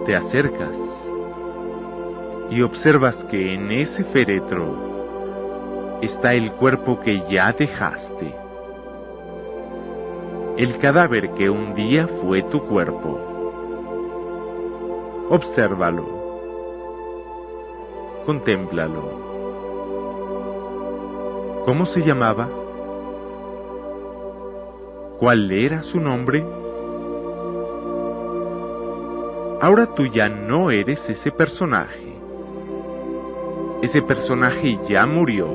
te 0.08 0.16
acercas 0.16 0.74
y 2.48 2.62
observas 2.62 3.24
que 3.24 3.52
en 3.52 3.70
ese 3.70 4.04
féretro 4.04 5.98
está 6.00 6.32
el 6.32 6.50
cuerpo 6.52 6.98
que 6.98 7.22
ya 7.28 7.52
dejaste, 7.52 8.34
el 10.56 10.78
cadáver 10.78 11.32
que 11.32 11.50
un 11.50 11.74
día 11.74 12.08
fue 12.08 12.40
tu 12.44 12.64
cuerpo. 12.64 13.20
Obsérvalo, 15.28 16.17
contémplalo. 18.28 19.02
¿Cómo 21.64 21.86
se 21.86 22.02
llamaba? 22.02 22.46
¿Cuál 25.18 25.50
era 25.50 25.82
su 25.82 25.98
nombre? 25.98 26.44
Ahora 29.62 29.86
tú 29.94 30.04
ya 30.04 30.28
no 30.28 30.70
eres 30.70 31.08
ese 31.08 31.32
personaje. 31.32 32.18
Ese 33.80 34.02
personaje 34.02 34.78
ya 34.86 35.06
murió. 35.06 35.48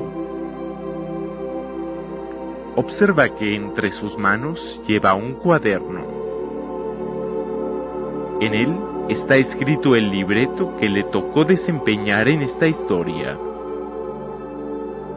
Observa 2.74 3.28
que 3.36 3.54
entre 3.54 3.92
sus 3.92 4.18
manos 4.18 4.80
lleva 4.88 5.14
un 5.14 5.34
cuaderno. 5.34 6.02
En 8.40 8.52
él 8.52 8.76
está 9.08 9.36
escrito 9.36 9.94
el 9.94 10.10
libreto 10.10 10.76
que 10.78 10.88
le 10.88 11.04
tocó 11.04 11.44
desempeñar 11.44 12.28
en 12.28 12.42
esta 12.42 12.66
historia. 12.66 13.38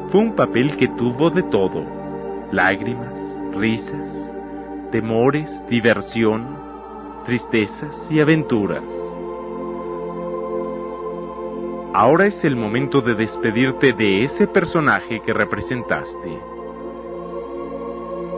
Fue 0.10 0.22
un 0.22 0.34
papel 0.36 0.76
que 0.76 0.88
tuvo 0.90 1.30
de 1.30 1.44
todo, 1.44 1.84
lágrimas, 2.52 3.18
risas, 3.54 4.10
temores, 4.92 5.64
diversión, 5.70 6.58
tristezas 7.26 7.96
y 8.10 8.20
aventuras. 8.20 8.84
Ahora 11.94 12.28
es 12.28 12.44
el 12.44 12.56
momento 12.56 13.02
de 13.02 13.16
despedirte 13.16 13.94
de 13.94 14.24
ese 14.24 14.48
personaje 14.48 15.22
que 15.22 15.34
representaste. 15.34 16.40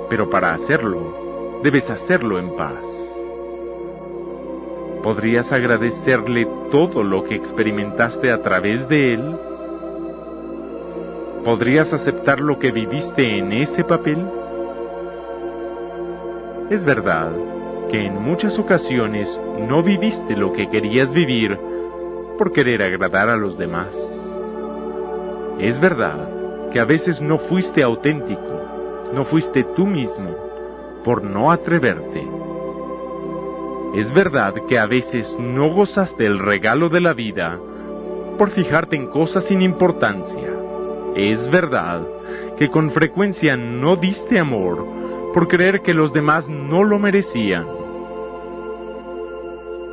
Pero 0.10 0.30
para 0.30 0.54
hacerlo, 0.54 1.60
debes 1.64 1.90
hacerlo 1.90 2.40
en 2.40 2.56
paz. 2.56 2.99
¿Podrías 5.04 5.54
agradecerle 5.54 6.46
todo 6.72 7.04
lo 7.04 7.24
que 7.24 7.36
experimentaste 7.36 8.32
a 8.32 8.42
través 8.42 8.90
de 8.90 9.14
él? 9.14 9.36
¿Podrías 11.46 11.94
aceptar 11.94 12.42
lo 12.42 12.60
que 12.60 12.72
viviste 12.72 13.38
en 13.38 13.54
ese 13.54 13.86
papel? 13.86 14.26
Es 16.70 16.84
verdad, 16.84 17.32
que 17.90 18.06
en 18.06 18.22
muchas 18.22 18.60
ocasiones 18.60 19.42
no 19.58 19.82
viviste 19.82 20.36
lo 20.36 20.52
que 20.52 20.70
querías 20.70 21.14
vivir 21.14 21.58
por 22.38 22.52
querer 22.52 22.84
agradar 22.84 23.30
a 23.30 23.38
los 23.38 23.58
demás. 23.58 23.96
Es 25.60 25.80
verdad 25.80 26.70
que 26.72 26.80
a 26.80 26.86
veces 26.86 27.22
no 27.22 27.40
fuiste 27.40 27.84
auténtico, 27.84 28.62
no 29.14 29.26
fuiste 29.26 29.64
tú 29.76 29.88
mismo, 29.88 30.36
por 31.04 31.24
no 31.24 31.52
atreverte. 31.52 32.28
Es 33.96 34.14
verdad 34.14 34.54
que 34.68 34.78
a 34.78 34.86
veces 34.86 35.36
no 35.40 35.70
gozaste 35.70 36.26
el 36.26 36.38
regalo 36.38 36.90
de 36.90 37.02
la 37.02 37.14
vida 37.14 37.60
por 38.38 38.52
fijarte 38.52 38.96
en 38.96 39.08
cosas 39.08 39.46
sin 39.46 39.62
importancia. 39.62 40.54
Es 41.16 41.50
verdad 41.50 42.02
que 42.58 42.70
con 42.70 42.92
frecuencia 42.92 43.58
no 43.58 43.96
diste 43.96 44.38
amor 44.38 44.86
por 45.34 45.48
creer 45.48 45.82
que 45.82 45.96
los 45.96 46.14
demás 46.14 46.48
no 46.48 46.84
lo 46.84 47.00
merecían. 47.00 47.66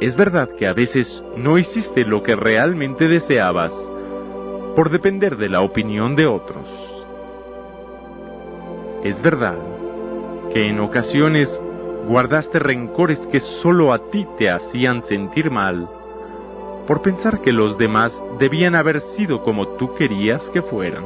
Es 0.00 0.14
verdad 0.14 0.50
que 0.50 0.66
a 0.66 0.74
veces 0.74 1.24
no 1.36 1.56
hiciste 1.56 2.04
lo 2.04 2.22
que 2.22 2.36
realmente 2.36 3.08
deseabas 3.08 3.74
por 4.76 4.90
depender 4.90 5.38
de 5.38 5.48
la 5.48 5.62
opinión 5.62 6.16
de 6.16 6.26
otros. 6.26 6.68
Es 9.02 9.22
verdad 9.22 9.56
que 10.52 10.66
en 10.66 10.80
ocasiones 10.80 11.60
guardaste 12.08 12.58
rencores 12.58 13.26
que 13.26 13.40
solo 13.40 13.92
a 13.92 14.10
ti 14.10 14.26
te 14.38 14.50
hacían 14.50 15.02
sentir 15.02 15.50
mal 15.50 15.88
por 16.86 17.02
pensar 17.02 17.40
que 17.40 17.52
los 17.52 17.76
demás 17.78 18.22
debían 18.38 18.74
haber 18.74 19.00
sido 19.00 19.42
como 19.42 19.66
tú 19.68 19.94
querías 19.94 20.48
que 20.50 20.62
fueran. 20.62 21.04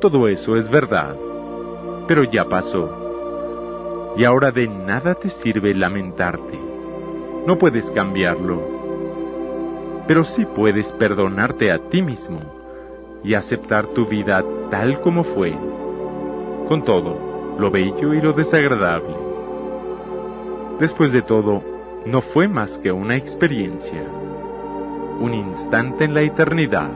Todo 0.00 0.28
eso 0.28 0.56
es 0.56 0.68
verdad, 0.70 1.14
pero 2.08 2.24
ya 2.24 2.48
pasó. 2.48 4.14
Y 4.16 4.24
ahora 4.24 4.50
de 4.50 4.66
nada 4.66 5.14
te 5.14 5.30
sirve 5.30 5.74
lamentarte 5.74 6.72
no 7.46 7.58
puedes 7.58 7.90
cambiarlo, 7.90 8.62
pero 10.06 10.22
sí 10.22 10.46
puedes 10.46 10.92
perdonarte 10.92 11.72
a 11.72 11.78
ti 11.78 12.00
mismo 12.00 12.40
y 13.24 13.34
aceptar 13.34 13.86
tu 13.88 14.06
vida 14.06 14.44
tal 14.70 15.00
como 15.00 15.24
fue, 15.24 15.52
con 16.68 16.84
todo, 16.84 17.31
lo 17.58 17.70
bello 17.70 18.14
y 18.14 18.20
lo 18.20 18.32
desagradable. 18.32 19.14
Después 20.78 21.12
de 21.12 21.22
todo, 21.22 21.62
no 22.06 22.20
fue 22.20 22.48
más 22.48 22.78
que 22.78 22.90
una 22.90 23.16
experiencia, 23.16 24.04
un 25.20 25.34
instante 25.34 26.04
en 26.04 26.14
la 26.14 26.22
eternidad, 26.22 26.90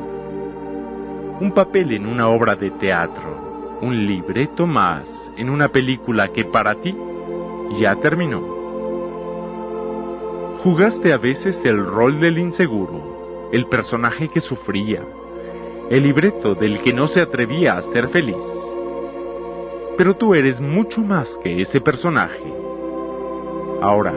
un 1.41 1.53
papel 1.53 1.93
en 1.93 2.07
una 2.07 2.29
obra 2.29 2.57
de 2.57 2.71
teatro, 2.71 3.79
un 3.83 4.07
libreto 4.07 4.67
más 4.67 5.33
en 5.37 5.51
una 5.51 5.69
película 5.69 6.29
que 6.29 6.45
para 6.45 6.75
ti 6.77 6.97
ya 7.79 7.95
terminó. 7.97 8.57
Jugaste 10.65 11.13
a 11.13 11.19
veces 11.19 11.65
el 11.65 11.85
rol 11.85 12.19
del 12.19 12.39
inseguro, 12.39 13.51
el 13.53 13.67
personaje 13.67 14.29
que 14.29 14.41
sufría, 14.41 15.03
el 15.91 16.03
libreto 16.03 16.55
del 16.55 16.81
que 16.81 16.93
no 16.93 17.07
se 17.07 17.21
atrevía 17.21 17.77
a 17.77 17.83
ser 17.83 18.09
feliz. 18.09 18.66
Pero 19.97 20.17
tú 20.17 20.35
eres 20.35 20.61
mucho 20.61 21.01
más 21.01 21.39
que 21.43 21.61
ese 21.61 21.81
personaje. 21.81 22.45
Ahora, 23.81 24.15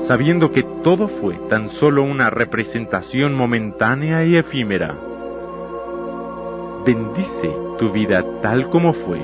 sabiendo 0.00 0.50
que 0.50 0.62
todo 0.62 1.08
fue 1.08 1.34
tan 1.48 1.68
solo 1.68 2.02
una 2.02 2.30
representación 2.30 3.34
momentánea 3.34 4.24
y 4.24 4.36
efímera, 4.36 4.96
bendice 6.86 7.50
tu 7.78 7.90
vida 7.90 8.24
tal 8.40 8.70
como 8.70 8.92
fue. 8.92 9.20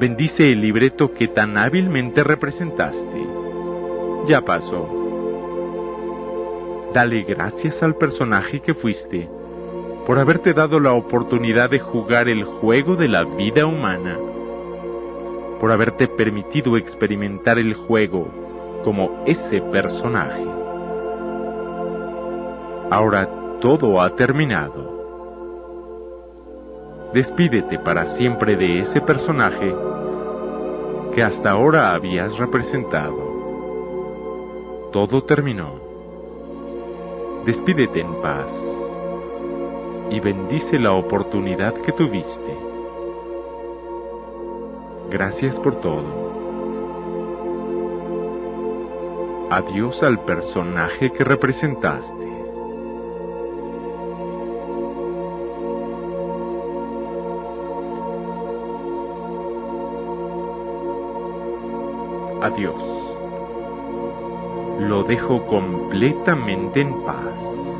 Bendice 0.00 0.52
el 0.52 0.60
libreto 0.60 1.14
que 1.14 1.28
tan 1.28 1.56
hábilmente 1.56 2.24
representaste. 2.24 3.26
Ya 4.26 4.40
pasó. 4.40 4.88
Dale 6.92 7.22
gracias 7.22 7.82
al 7.82 7.94
personaje 7.94 8.60
que 8.60 8.74
fuiste 8.74 9.28
por 10.06 10.20
haberte 10.20 10.54
dado 10.54 10.78
la 10.78 10.92
oportunidad 10.92 11.68
de 11.68 11.80
jugar 11.80 12.28
el 12.28 12.44
juego 12.44 12.94
de 12.94 13.08
la 13.08 13.24
vida 13.24 13.66
humana, 13.66 14.16
por 15.58 15.72
haberte 15.72 16.06
permitido 16.06 16.76
experimentar 16.76 17.58
el 17.58 17.74
juego 17.74 18.28
como 18.84 19.24
ese 19.26 19.60
personaje. 19.60 20.46
Ahora 22.88 23.28
todo 23.60 24.00
ha 24.00 24.14
terminado. 24.14 24.94
Despídete 27.12 27.80
para 27.80 28.06
siempre 28.06 28.54
de 28.54 28.78
ese 28.78 29.00
personaje 29.00 29.74
que 31.14 31.22
hasta 31.24 31.50
ahora 31.50 31.94
habías 31.94 32.38
representado. 32.38 33.26
Todo 34.92 35.24
terminó. 35.24 35.80
Despídete 37.44 38.00
en 38.00 38.14
paz 38.22 38.85
y 40.10 40.20
bendice 40.20 40.78
la 40.78 40.92
oportunidad 40.92 41.74
que 41.74 41.92
tuviste. 41.92 42.56
Gracias 45.10 45.58
por 45.58 45.80
todo. 45.80 46.26
Adiós 49.50 50.02
al 50.02 50.20
personaje 50.20 51.12
que 51.12 51.22
representaste. 51.22 52.26
Adiós. 62.42 62.82
Lo 64.80 65.04
dejo 65.04 65.46
completamente 65.46 66.80
en 66.80 67.02
paz. 67.02 67.75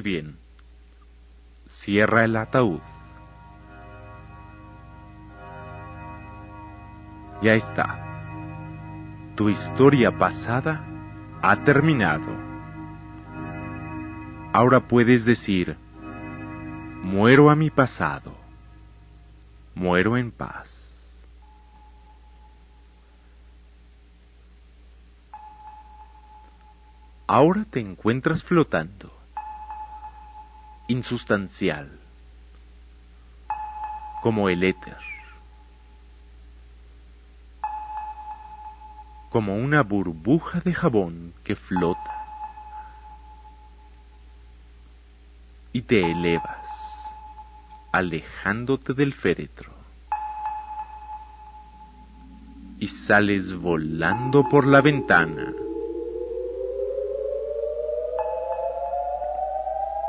Bien. 0.00 0.38
Cierra 1.68 2.24
el 2.24 2.36
ataúd. 2.36 2.80
Ya 7.42 7.54
está. 7.54 8.06
Tu 9.36 9.48
historia 9.48 10.16
pasada 10.16 10.84
ha 11.42 11.56
terminado. 11.64 12.28
Ahora 14.52 14.80
puedes 14.80 15.24
decir, 15.24 15.76
muero 17.02 17.50
a 17.50 17.56
mi 17.56 17.70
pasado, 17.70 18.34
muero 19.74 20.16
en 20.16 20.32
paz. 20.32 20.76
Ahora 27.26 27.64
te 27.64 27.78
encuentras 27.80 28.42
flotando 28.42 29.19
insustancial, 30.90 31.88
como 34.22 34.48
el 34.48 34.64
éter, 34.64 34.96
como 39.30 39.54
una 39.54 39.84
burbuja 39.84 40.60
de 40.60 40.74
jabón 40.74 41.32
que 41.44 41.54
flota 41.54 42.16
y 45.72 45.82
te 45.82 46.10
elevas, 46.10 46.66
alejándote 47.92 48.92
del 48.92 49.14
féretro, 49.14 49.72
y 52.80 52.88
sales 52.88 53.54
volando 53.54 54.42
por 54.48 54.66
la 54.66 54.80
ventana. 54.80 55.54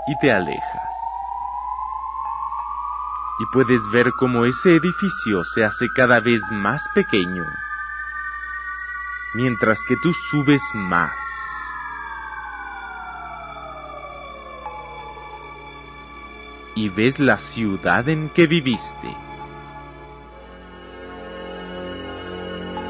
Y 0.07 0.17
te 0.17 0.31
alejas. 0.31 0.93
Y 3.39 3.45
puedes 3.51 3.89
ver 3.91 4.11
cómo 4.19 4.45
ese 4.45 4.75
edificio 4.75 5.43
se 5.43 5.63
hace 5.63 5.87
cada 5.95 6.19
vez 6.19 6.41
más 6.51 6.87
pequeño, 6.93 7.43
mientras 9.33 9.79
que 9.87 9.95
tú 9.97 10.13
subes 10.13 10.61
más. 10.73 11.15
Y 16.75 16.89
ves 16.89 17.19
la 17.19 17.37
ciudad 17.37 18.07
en 18.07 18.29
que 18.29 18.47
viviste, 18.47 19.15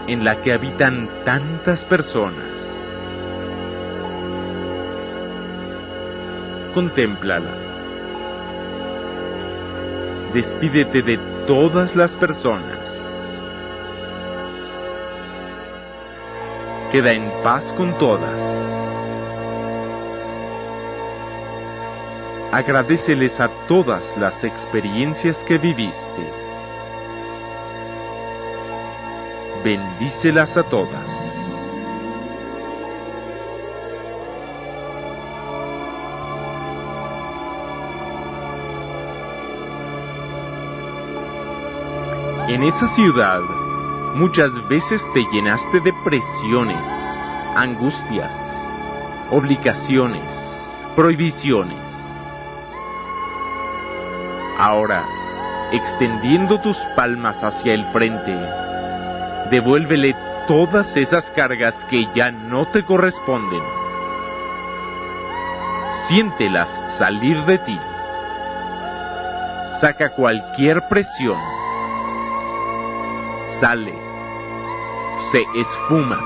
en 0.07 0.23
la 0.23 0.41
que 0.41 0.53
habitan 0.53 1.09
tantas 1.25 1.85
personas 1.85 2.60
contémplala. 6.73 7.51
Despídete 10.33 11.01
de 11.01 11.17
todas 11.45 11.95
las 11.95 12.11
personas. 12.15 12.79
Queda 16.91 17.11
en 17.13 17.29
paz 17.43 17.71
con 17.77 17.97
todas. 17.97 18.39
Agradeceles 22.51 23.39
a 23.39 23.49
todas 23.67 24.03
las 24.17 24.43
experiencias 24.43 25.37
que 25.39 25.57
viviste. 25.57 26.23
Bendícelas 29.63 30.57
a 30.57 30.63
todas. 30.63 31.20
En 42.61 42.67
esa 42.67 42.87
ciudad 42.89 43.41
muchas 44.13 44.51
veces 44.67 45.03
te 45.15 45.25
llenaste 45.33 45.79
de 45.79 45.91
presiones, 46.03 46.85
angustias, 47.55 48.31
obligaciones, 49.31 50.31
prohibiciones. 50.95 51.79
Ahora, 54.59 55.03
extendiendo 55.71 56.61
tus 56.61 56.77
palmas 56.95 57.43
hacia 57.43 57.73
el 57.73 57.83
frente, 57.85 58.37
devuélvele 59.49 60.15
todas 60.47 60.95
esas 60.95 61.31
cargas 61.31 61.83
que 61.85 62.07
ya 62.13 62.29
no 62.29 62.67
te 62.67 62.85
corresponden. 62.85 63.63
Siéntelas 66.07 66.69
salir 66.89 67.43
de 67.45 67.57
ti. 67.57 67.79
Saca 69.79 70.11
cualquier 70.11 70.87
presión 70.87 71.39
sale, 73.61 73.93
se 75.31 75.45
esfuma. 75.55 76.19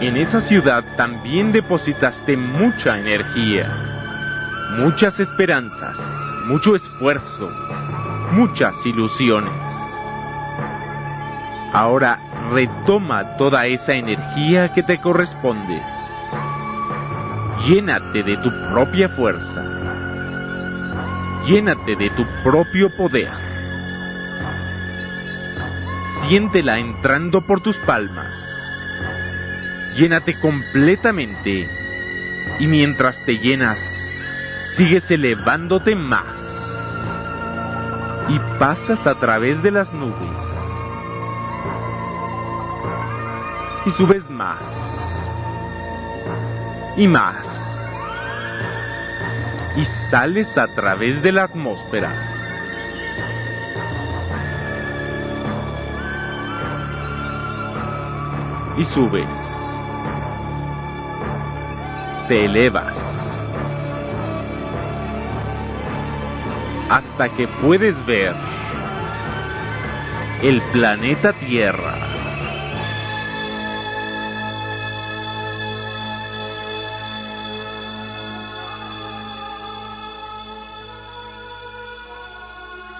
En 0.00 0.16
esa 0.16 0.40
ciudad 0.40 0.82
también 0.96 1.52
depositaste 1.52 2.38
mucha 2.38 2.98
energía, 2.98 3.68
muchas 4.78 5.20
esperanzas, 5.20 5.98
mucho 6.46 6.74
esfuerzo, 6.74 7.50
muchas 8.32 8.74
ilusiones. 8.86 9.79
Ahora 11.72 12.18
retoma 12.50 13.36
toda 13.36 13.66
esa 13.66 13.94
energía 13.94 14.72
que 14.72 14.82
te 14.82 14.98
corresponde. 14.98 15.80
Llénate 17.68 18.24
de 18.24 18.36
tu 18.38 18.50
propia 18.72 19.08
fuerza. 19.08 19.62
Llénate 21.46 21.94
de 21.94 22.10
tu 22.10 22.26
propio 22.42 22.90
poder. 22.96 23.30
Siéntela 26.22 26.78
entrando 26.78 27.40
por 27.40 27.60
tus 27.60 27.76
palmas. 27.76 28.34
Llénate 29.94 30.40
completamente 30.40 31.68
y 32.58 32.66
mientras 32.66 33.24
te 33.24 33.38
llenas, 33.38 33.78
sigues 34.74 35.08
elevándote 35.10 35.94
más 35.94 36.24
y 38.28 38.38
pasas 38.58 39.06
a 39.06 39.14
través 39.14 39.62
de 39.62 39.70
las 39.70 39.92
nubes 39.92 40.49
y 43.86 43.90
subes 43.90 44.28
más 44.30 44.58
y 46.96 47.08
más 47.08 47.60
y 49.76 49.84
sales 49.84 50.58
a 50.58 50.66
través 50.68 51.22
de 51.22 51.32
la 51.32 51.44
atmósfera. 51.44 52.12
Y 58.76 58.84
subes. 58.84 59.26
Te 62.28 62.46
elevas. 62.46 62.98
Hasta 66.88 67.28
que 67.28 67.46
puedes 67.46 68.04
ver 68.06 68.34
el 70.42 70.60
planeta 70.72 71.32
Tierra. 71.32 71.89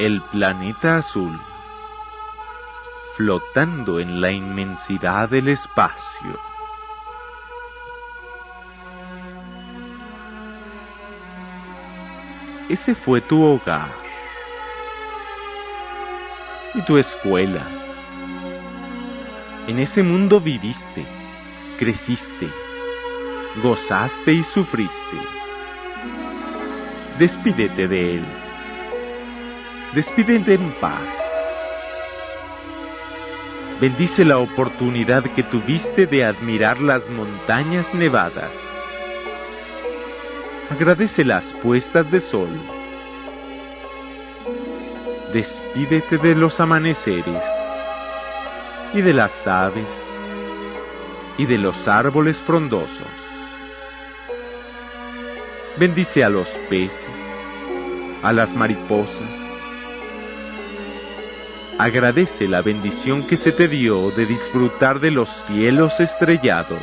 El 0.01 0.23
planeta 0.23 0.97
azul, 0.97 1.39
flotando 3.19 4.01
en 4.01 4.23
la 4.23 4.31
inmensidad 4.31 5.29
del 5.29 5.49
espacio. 5.49 6.41
Ese 12.71 12.95
fue 12.95 13.21
tu 13.21 13.45
hogar 13.45 13.93
y 16.73 16.81
tu 16.81 16.97
escuela. 16.97 17.67
En 19.67 19.81
ese 19.81 20.03
mundo 20.03 20.41
viviste, 20.41 21.05
creciste, 21.79 22.49
gozaste 23.63 24.33
y 24.33 24.43
sufriste. 24.45 25.19
Despídete 27.19 27.87
de 27.87 28.15
él 28.17 28.40
despídete 29.95 30.55
en 30.55 30.71
paz. 30.81 31.01
Bendice 33.81 34.25
la 34.25 34.39
oportunidad 34.39 35.25
que 35.35 35.43
tuviste 35.43 36.07
de 36.07 36.25
admirar 36.25 36.81
las 36.81 37.09
montañas 37.09 37.93
nevadas. 37.95 38.53
Agradece 40.71 41.25
las 41.25 41.45
puestas 41.63 42.11
de 42.11 42.21
sol. 42.21 42.51
Despídete 45.33 46.19
de 46.19 46.35
los 46.35 46.61
amaneceres 46.61 47.43
y 48.95 49.01
de 49.01 49.13
las 49.13 49.47
aves 49.47 49.89
y 51.39 51.47
de 51.47 51.59
los 51.59 51.89
árboles 51.89 52.37
frondosos. 52.39 53.07
Bendice 55.79 56.23
a 56.23 56.29
los 56.29 56.49
peces, 56.69 56.93
a 58.23 58.33
las 58.33 58.55
mariposas, 58.55 59.40
agradece 61.83 62.47
la 62.47 62.61
bendición 62.61 63.23
que 63.23 63.39
se 63.39 63.53
te 63.53 63.67
dio 63.67 64.11
de 64.11 64.27
disfrutar 64.27 65.01
de 65.01 65.11
los 65.11 65.31
cielos 65.47 65.99
estrellados 65.99 66.83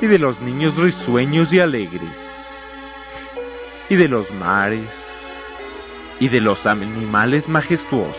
y 0.00 0.06
de 0.06 0.18
los 0.18 0.40
niños 0.40 0.76
risueños 0.76 1.52
y 1.52 1.60
alegres 1.60 2.18
y 3.88 3.94
de 3.94 4.08
los 4.08 4.28
mares 4.32 4.90
y 6.18 6.28
de 6.30 6.40
los 6.40 6.66
animales 6.66 7.48
majestuosos 7.48 8.16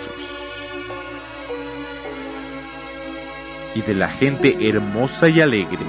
y 3.76 3.82
de 3.82 3.94
la 3.94 4.08
gente 4.08 4.56
hermosa 4.70 5.28
y 5.28 5.42
alegre 5.42 5.86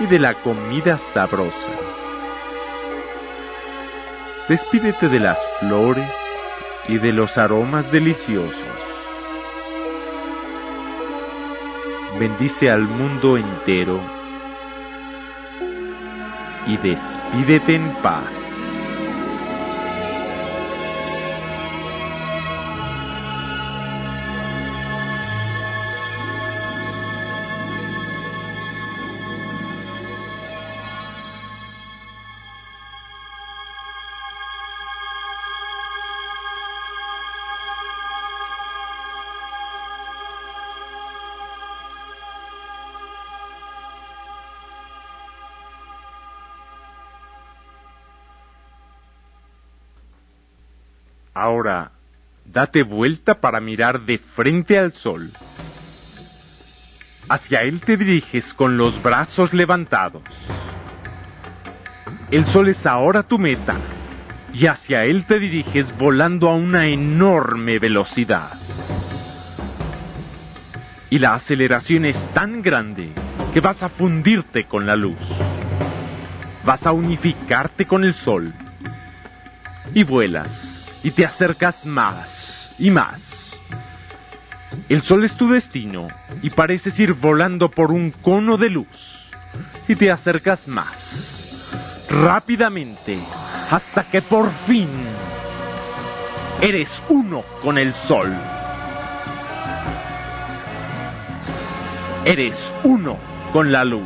y 0.00 0.06
de 0.06 0.18
la 0.18 0.32
comida 0.40 0.96
sabrosa. 1.12 1.70
Despídete 4.48 5.10
de 5.10 5.20
las 5.20 5.38
flores 5.60 6.23
y 6.88 6.98
de 6.98 7.12
los 7.12 7.38
aromas 7.38 7.90
deliciosos. 7.90 8.54
Bendice 12.18 12.70
al 12.70 12.82
mundo 12.82 13.36
entero 13.36 14.00
y 16.66 16.76
despídete 16.76 17.74
en 17.74 17.92
paz. 18.02 18.43
Date 52.54 52.84
vuelta 52.84 53.40
para 53.40 53.60
mirar 53.60 54.02
de 54.02 54.18
frente 54.18 54.78
al 54.78 54.92
sol. 54.92 55.30
Hacia 57.28 57.62
él 57.62 57.80
te 57.80 57.96
diriges 57.96 58.54
con 58.54 58.76
los 58.76 59.02
brazos 59.02 59.52
levantados. 59.52 60.22
El 62.30 62.46
sol 62.46 62.68
es 62.68 62.86
ahora 62.86 63.24
tu 63.24 63.38
meta 63.38 63.76
y 64.52 64.66
hacia 64.66 65.04
él 65.04 65.24
te 65.24 65.40
diriges 65.40 65.98
volando 65.98 66.48
a 66.48 66.54
una 66.54 66.86
enorme 66.86 67.80
velocidad. 67.80 68.52
Y 71.10 71.18
la 71.18 71.34
aceleración 71.34 72.04
es 72.04 72.32
tan 72.34 72.62
grande 72.62 73.10
que 73.52 73.60
vas 73.60 73.82
a 73.82 73.88
fundirte 73.88 74.64
con 74.64 74.86
la 74.86 74.94
luz. 74.94 75.18
Vas 76.64 76.86
a 76.86 76.92
unificarte 76.92 77.86
con 77.86 78.04
el 78.04 78.14
sol. 78.14 78.54
Y 79.92 80.04
vuelas 80.04 80.88
y 81.02 81.10
te 81.10 81.24
acercas 81.24 81.84
más 81.84 82.33
y 82.78 82.90
más. 82.90 83.54
El 84.88 85.02
sol 85.02 85.24
es 85.24 85.36
tu 85.36 85.48
destino 85.48 86.08
y 86.42 86.50
pareces 86.50 86.98
ir 86.98 87.14
volando 87.14 87.70
por 87.70 87.92
un 87.92 88.10
cono 88.10 88.56
de 88.56 88.70
luz 88.70 89.30
y 89.86 89.94
te 89.94 90.10
acercas 90.10 90.66
más, 90.66 92.06
rápidamente, 92.10 93.18
hasta 93.70 94.04
que 94.04 94.20
por 94.22 94.50
fin 94.66 94.88
eres 96.60 97.02
uno 97.08 97.44
con 97.62 97.78
el 97.78 97.94
sol. 97.94 98.32
Eres 102.24 102.72
uno 102.84 103.18
con 103.52 103.70
la 103.70 103.84
luz. 103.84 104.02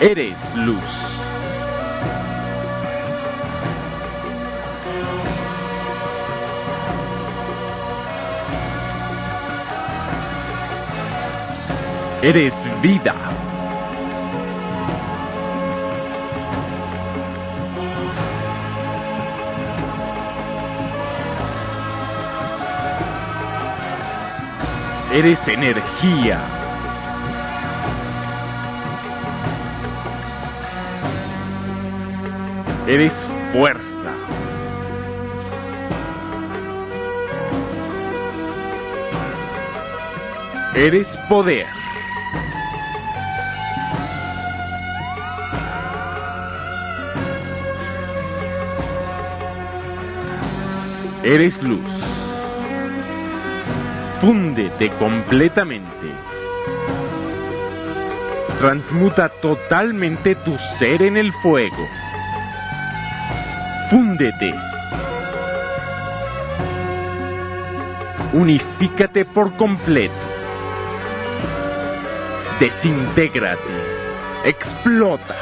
eres 0.00 0.38
luz. 0.54 0.82
Eres 12.22 12.54
vida. 12.82 13.14
Eres 25.12 25.48
energía. 25.48 26.55
Eres 32.88 33.12
fuerza. 33.52 34.12
Eres 40.76 41.16
poder. 41.28 41.66
Eres 51.24 51.60
luz. 51.60 51.80
Fúndete 54.20 54.90
completamente. 54.90 55.90
Transmuta 58.60 59.28
totalmente 59.28 60.36
tu 60.36 60.56
ser 60.78 61.02
en 61.02 61.16
el 61.16 61.32
fuego. 61.32 61.88
Unifícate 68.32 69.24
por 69.24 69.52
completo. 69.56 70.14
Desintégrate. 72.60 73.60
Explota. 74.44 75.36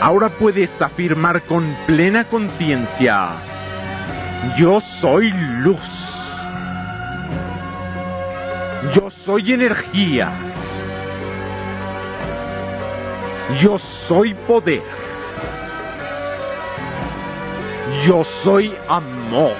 Ahora 0.00 0.28
puedes 0.28 0.80
afirmar 0.82 1.42
con 1.42 1.74
plena 1.86 2.24
conciencia, 2.24 3.30
yo 4.58 4.80
soy 4.80 5.32
luz. 5.32 5.80
Yo 8.94 9.10
soy 9.10 9.52
energía. 9.52 10.30
Yo 13.60 13.78
soy 13.78 14.34
poder. 14.34 15.05
Yo 18.06 18.22
soy 18.44 18.72
amor. 18.88 19.56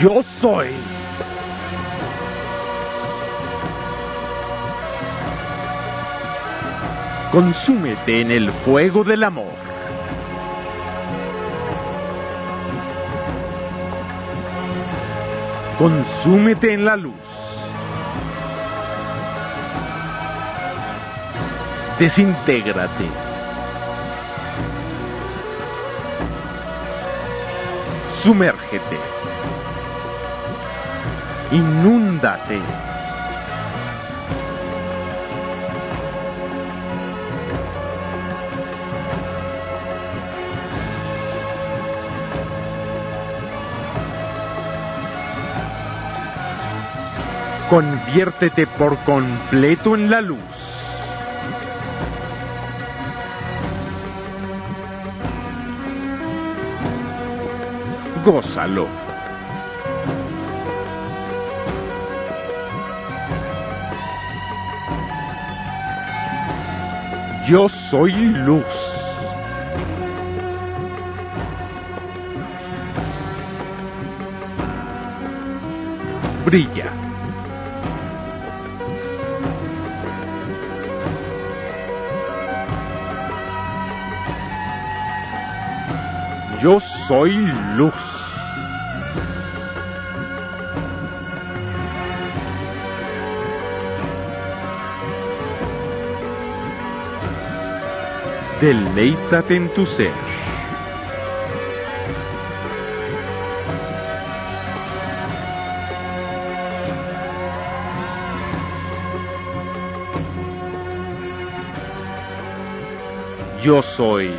Yo 0.00 0.22
soy. 0.40 0.68
Consúmete 7.30 8.22
en 8.22 8.30
el 8.30 8.50
fuego 8.50 9.04
del 9.04 9.22
amor. 9.22 9.52
Consúmete 15.76 16.72
en 16.72 16.86
la 16.86 16.96
luz. 16.96 17.25
Desintégrate. 21.98 23.08
Sumérgete. 28.22 28.98
Inúndate. 31.52 32.60
Conviértete 47.70 48.66
por 48.66 48.98
completo 48.98 49.94
en 49.94 50.10
la 50.10 50.20
luz. 50.20 50.65
Gózalo. 58.26 58.88
Yo 67.46 67.68
soy 67.68 68.12
luz. 68.12 68.64
Brilla. 76.44 76.90
Yo 86.60 86.80
soy 87.06 87.36
luz. 87.76 88.15
Deleítate 98.60 99.54
en 99.54 99.68
tu 99.74 99.84
ser. 99.84 100.10
Yo 113.62 113.82
soy 113.82 114.30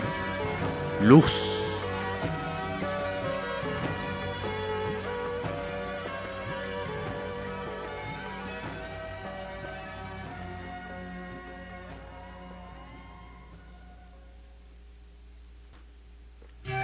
luz. 1.04 1.47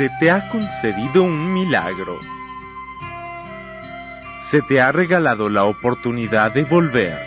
Se 0.03 0.09
te 0.19 0.29
ha 0.29 0.49
concedido 0.49 1.23
un 1.23 1.53
milagro. 1.53 2.19
Se 4.49 4.61
te 4.63 4.81
ha 4.81 4.91
regalado 4.91 5.47
la 5.47 5.63
oportunidad 5.63 6.51
de 6.51 6.65
volver, 6.65 7.17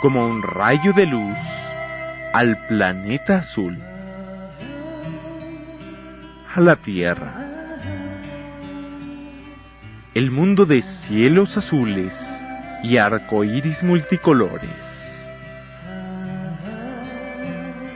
como 0.00 0.24
un 0.24 0.40
rayo 0.44 0.92
de 0.92 1.06
luz, 1.06 1.36
al 2.32 2.56
planeta 2.68 3.38
azul, 3.38 3.80
a 6.54 6.60
la 6.60 6.76
Tierra. 6.76 7.34
El 10.14 10.30
mundo 10.30 10.66
de 10.66 10.82
cielos 10.82 11.56
azules 11.56 12.24
y 12.84 12.98
arcoíris 12.98 13.82
multicolores. 13.82 15.26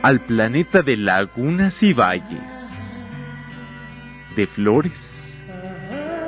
Al 0.01 0.19
planeta 0.19 0.81
de 0.81 0.97
lagunas 0.97 1.81
y 1.83 1.93
valles 1.93 2.62
de 4.35 4.47
flores 4.47 5.35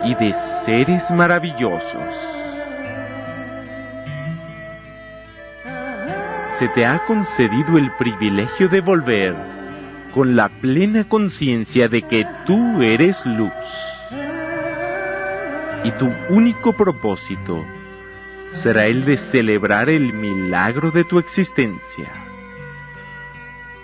y 0.03 0.15
de 0.15 0.33
seres 0.63 1.09
maravillosos. 1.11 2.35
Se 6.59 6.67
te 6.69 6.85
ha 6.85 7.05
concedido 7.05 7.77
el 7.77 7.91
privilegio 7.91 8.69
de 8.69 8.79
volver 8.79 9.35
con 10.13 10.37
la 10.37 10.47
plena 10.47 11.03
conciencia 11.09 11.89
de 11.89 12.03
que 12.03 12.25
tú 12.45 12.81
eres 12.81 13.25
luz. 13.25 13.51
Y 15.83 15.91
tu 15.91 16.09
único 16.29 16.71
propósito 16.71 17.65
será 18.51 18.85
el 18.85 19.03
de 19.03 19.17
celebrar 19.17 19.89
el 19.89 20.13
milagro 20.13 20.91
de 20.91 21.03
tu 21.03 21.19
existencia. 21.19 22.09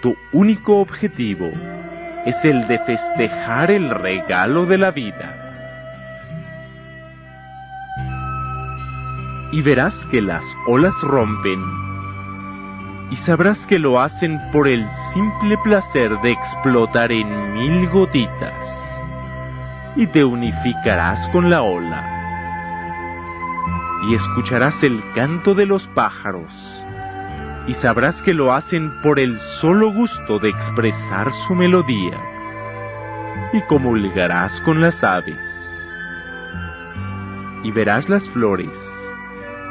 Tu 0.01 0.15
único 0.31 0.77
objetivo 0.77 1.51
es 2.25 2.45
el 2.45 2.67
de 2.67 2.79
festejar 2.79 3.71
el 3.71 3.89
regalo 3.89 4.65
de 4.65 4.77
la 4.77 4.91
vida. 4.91 5.35
Y 9.51 9.61
verás 9.61 10.05
que 10.11 10.21
las 10.21 10.43
olas 10.67 10.93
rompen 11.01 11.59
y 13.11 13.17
sabrás 13.17 13.67
que 13.67 13.77
lo 13.77 13.99
hacen 13.99 14.39
por 14.51 14.67
el 14.67 14.87
simple 15.13 15.57
placer 15.57 16.17
de 16.21 16.31
explotar 16.31 17.11
en 17.11 17.53
mil 17.53 17.89
gotitas 17.89 18.53
y 19.97 20.07
te 20.07 20.23
unificarás 20.23 21.27
con 21.29 21.49
la 21.49 21.61
ola 21.61 22.21
y 24.07 24.15
escucharás 24.15 24.81
el 24.83 25.03
canto 25.13 25.53
de 25.53 25.65
los 25.65 25.87
pájaros 25.87 26.80
y 27.67 27.73
sabrás 27.73 28.21
que 28.21 28.33
lo 28.33 28.53
hacen 28.53 28.91
por 29.01 29.19
el 29.19 29.39
solo 29.39 29.91
gusto 29.91 30.39
de 30.39 30.49
expresar 30.49 31.31
su 31.31 31.55
melodía, 31.55 32.19
y 33.53 33.61
comulgarás 33.63 34.59
con 34.61 34.81
las 34.81 35.03
aves, 35.03 35.37
y 37.63 37.71
verás 37.71 38.09
las 38.09 38.27
flores, 38.29 38.69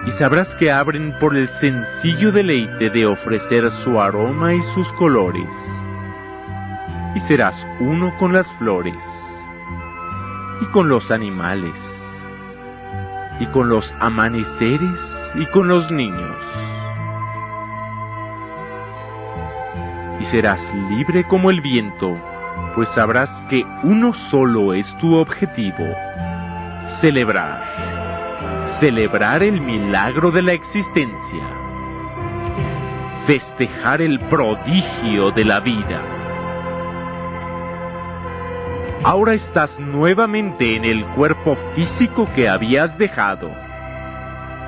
y 0.06 0.10
sabrás 0.12 0.54
que 0.54 0.70
abren 0.70 1.14
por 1.18 1.36
el 1.36 1.48
sencillo 1.48 2.30
deleite 2.32 2.90
de 2.90 3.06
ofrecer 3.06 3.70
su 3.70 4.00
aroma 4.00 4.54
y 4.54 4.62
sus 4.62 4.90
colores, 4.92 5.50
y 7.14 7.20
serás 7.20 7.66
uno 7.80 8.16
con 8.18 8.32
las 8.32 8.50
flores, 8.52 9.02
y 10.60 10.66
con 10.66 10.88
los 10.88 11.10
animales, 11.10 11.74
y 13.40 13.46
con 13.46 13.68
los 13.68 13.92
amaneceres, 13.98 15.32
y 15.34 15.46
con 15.46 15.66
los 15.66 15.90
niños 15.90 16.69
y 20.20 20.24
serás 20.26 20.62
libre 20.90 21.24
como 21.24 21.50
el 21.50 21.60
viento, 21.60 22.16
pues 22.74 22.88
sabrás 22.90 23.30
que 23.48 23.64
uno 23.82 24.12
solo 24.12 24.74
es 24.74 24.94
tu 24.98 25.14
objetivo, 25.14 25.86
celebrar, 26.86 27.62
celebrar 28.78 29.42
el 29.42 29.60
milagro 29.60 30.30
de 30.30 30.42
la 30.42 30.52
existencia, 30.52 31.44
festejar 33.26 34.02
el 34.02 34.20
prodigio 34.20 35.30
de 35.30 35.44
la 35.44 35.60
vida. 35.60 36.00
Ahora 39.02 39.32
estás 39.32 39.80
nuevamente 39.80 40.76
en 40.76 40.84
el 40.84 41.06
cuerpo 41.06 41.56
físico 41.74 42.28
que 42.34 42.50
habías 42.50 42.98
dejado. 42.98 43.50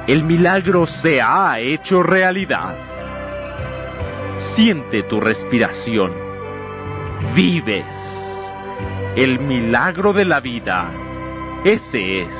El 0.07 0.25
milagro 0.25 0.87
se 0.87 1.21
ha 1.21 1.61
hecho 1.61 2.03
realidad. 2.03 2.92
Siente 4.55 5.03
tu 5.05 5.19
respiración. 5.19 6.13
Vives. 7.35 7.87
El 9.17 9.41
milagro 9.41 10.13
de 10.13 10.27
la 10.27 10.41
vida. 10.41 10.91
Ese 11.65 12.25
es. 12.25 12.35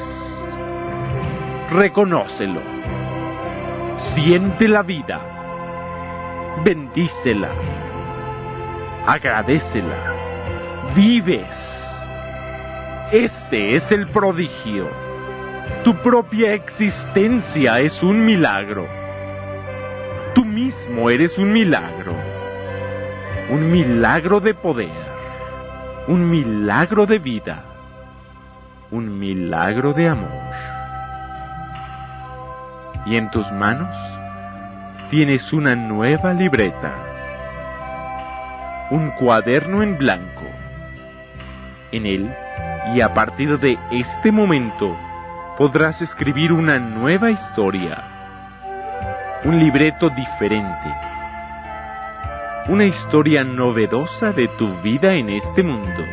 Reconócelo. 1.71 2.61
Siente 3.97 4.69
la 4.69 4.83
vida. 4.83 5.23
Bendícela. 6.63 7.49
Agradecela. 9.07 9.97
Vives. 10.95 11.83
Ese 13.11 13.75
es 13.77 13.91
el 13.91 14.07
prodigio. 14.07 14.87
Tu 15.83 15.95
propia 16.03 16.53
existencia 16.53 17.81
es 17.81 18.03
un 18.03 18.27
milagro. 18.27 19.02
Eres 21.11 21.39
un 21.39 21.53
milagro. 21.53 22.15
Un 23.51 23.73
milagro 23.73 24.41
de 24.41 24.55
poder. 24.55 24.91
Un 26.07 26.31
milagro 26.31 27.05
de 27.05 27.19
vida. 27.19 27.65
Un 28.93 29.19
milagro 29.19 29.93
de 29.93 30.09
amor. 30.09 30.31
Y 33.07 33.17
en 33.17 33.29
tus 33.33 33.51
manos 33.51 33.95
tienes 35.11 35.53
una 35.53 35.75
nueva 35.75 36.33
libreta. 36.33 36.93
Un 38.91 39.11
cuaderno 39.19 39.83
en 39.83 39.99
blanco. 39.99 40.47
En 41.91 42.07
él, 42.07 42.33
y 42.95 43.01
a 43.01 43.13
partir 43.13 43.59
de 43.59 43.79
este 43.91 44.31
momento, 44.31 44.97
podrás 45.59 46.03
escribir 46.03 46.53
una 46.53 46.79
nueva 46.79 47.33
historia 47.33 48.12
un 49.45 49.59
libreto 49.59 50.09
diferente, 50.11 50.95
una 52.69 52.85
historia 52.85 53.43
novedosa 53.43 54.33
de 54.33 54.47
tu 54.47 54.73
vida 54.83 55.15
en 55.15 55.31
este 55.31 55.65
mundo. 55.65 56.05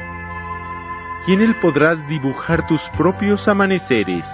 Y 1.27 1.33
en 1.33 1.41
él 1.41 1.55
podrás 1.61 2.07
dibujar 2.07 2.65
tus 2.65 2.81
propios 2.97 3.47
amaneceres 3.47 4.27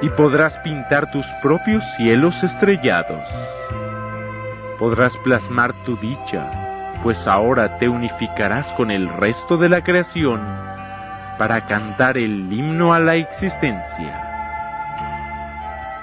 y 0.00 0.08
podrás 0.10 0.58
pintar 0.58 1.10
tus 1.10 1.26
propios 1.42 1.84
cielos 1.96 2.44
estrellados. 2.44 3.24
Podrás 4.78 5.16
plasmar 5.16 5.72
tu 5.84 5.96
dicha, 5.96 6.92
pues 7.02 7.26
ahora 7.26 7.78
te 7.78 7.88
unificarás 7.88 8.72
con 8.74 8.92
el 8.92 9.08
resto 9.08 9.56
de 9.56 9.70
la 9.70 9.82
creación 9.82 10.40
para 11.36 11.66
cantar 11.66 12.16
el 12.16 12.52
himno 12.52 12.94
a 12.94 13.00
la 13.00 13.16
existencia. 13.16 14.22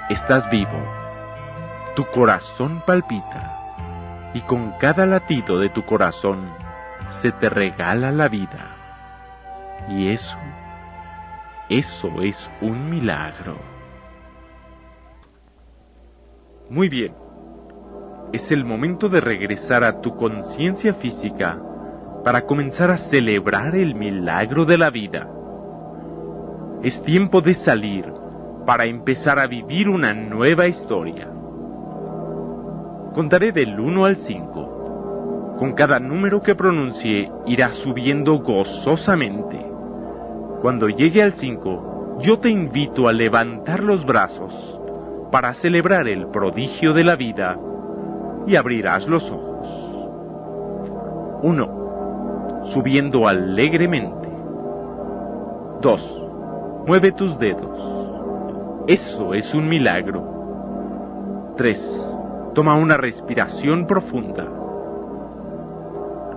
Estás 0.09 0.49
vivo 0.49 1.02
tu 1.95 2.05
corazón 2.05 2.81
palpita 2.85 4.31
y 4.33 4.41
con 4.41 4.71
cada 4.79 5.05
latido 5.05 5.59
de 5.59 5.69
tu 5.69 5.85
corazón 5.85 6.49
se 7.09 7.31
te 7.31 7.49
regala 7.49 8.11
la 8.11 8.27
vida. 8.29 8.75
Y 9.89 10.09
eso, 10.09 10.37
eso 11.69 12.21
es 12.21 12.49
un 12.61 12.89
milagro. 12.89 13.57
Muy 16.69 16.89
bien, 16.89 17.13
es 18.31 18.51
el 18.51 18.65
momento 18.65 19.09
de 19.09 19.21
regresar 19.21 19.83
a 19.83 20.01
tu 20.01 20.15
conciencia 20.15 20.95
física 20.95 21.59
para 22.23 22.47
comenzar 22.47 22.89
a 22.89 22.97
celebrar 22.97 23.75
el 23.75 23.93
milagro 23.93 24.65
de 24.65 24.77
la 24.79 24.89
vida. 24.89 25.29
Es 26.81 27.03
tiempo 27.03 27.41
de 27.41 27.53
salir 27.53 28.11
para 28.65 28.85
empezar 28.85 29.37
a 29.37 29.47
vivir 29.47 29.89
una 29.89 30.13
nueva 30.13 30.67
historia. 30.67 31.32
Contaré 33.13 33.51
del 33.51 33.79
1 33.79 34.05
al 34.05 34.17
5. 34.17 35.55
Con 35.59 35.73
cada 35.73 35.99
número 35.99 36.41
que 36.41 36.55
pronuncie 36.55 37.31
irá 37.45 37.71
subiendo 37.71 38.39
gozosamente. 38.39 39.63
Cuando 40.63 40.89
llegue 40.89 41.21
al 41.21 41.33
5, 41.33 42.21
yo 42.23 42.39
te 42.39 42.49
invito 42.49 43.07
a 43.07 43.13
levantar 43.13 43.83
los 43.83 44.03
brazos 44.03 44.79
para 45.31 45.53
celebrar 45.53 46.07
el 46.07 46.25
prodigio 46.25 46.93
de 46.93 47.03
la 47.03 47.15
vida 47.15 47.59
y 48.47 48.55
abrirás 48.55 49.07
los 49.07 49.29
ojos. 49.29 49.67
1. 51.43 52.63
Subiendo 52.73 53.27
alegremente. 53.27 54.27
2. 55.81 56.23
Mueve 56.87 57.11
tus 57.11 57.37
dedos. 57.37 57.79
Eso 58.87 59.35
es 59.35 59.53
un 59.53 59.69
milagro. 59.69 61.53
3 61.57 62.02
Toma 62.53 62.75
una 62.75 62.97
respiración 62.97 63.87
profunda. 63.87 64.45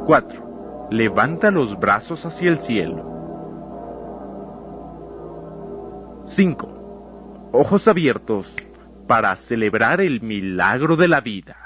4. 0.06 0.88
Levanta 0.90 1.50
los 1.50 1.78
brazos 1.78 2.24
hacia 2.24 2.48
el 2.48 2.58
cielo. 2.58 3.04
5. 6.26 7.48
Ojos 7.52 7.86
abiertos 7.86 8.56
para 9.06 9.36
celebrar 9.36 10.00
el 10.00 10.22
milagro 10.22 10.96
de 10.96 11.08
la 11.08 11.20
vida. 11.20 11.65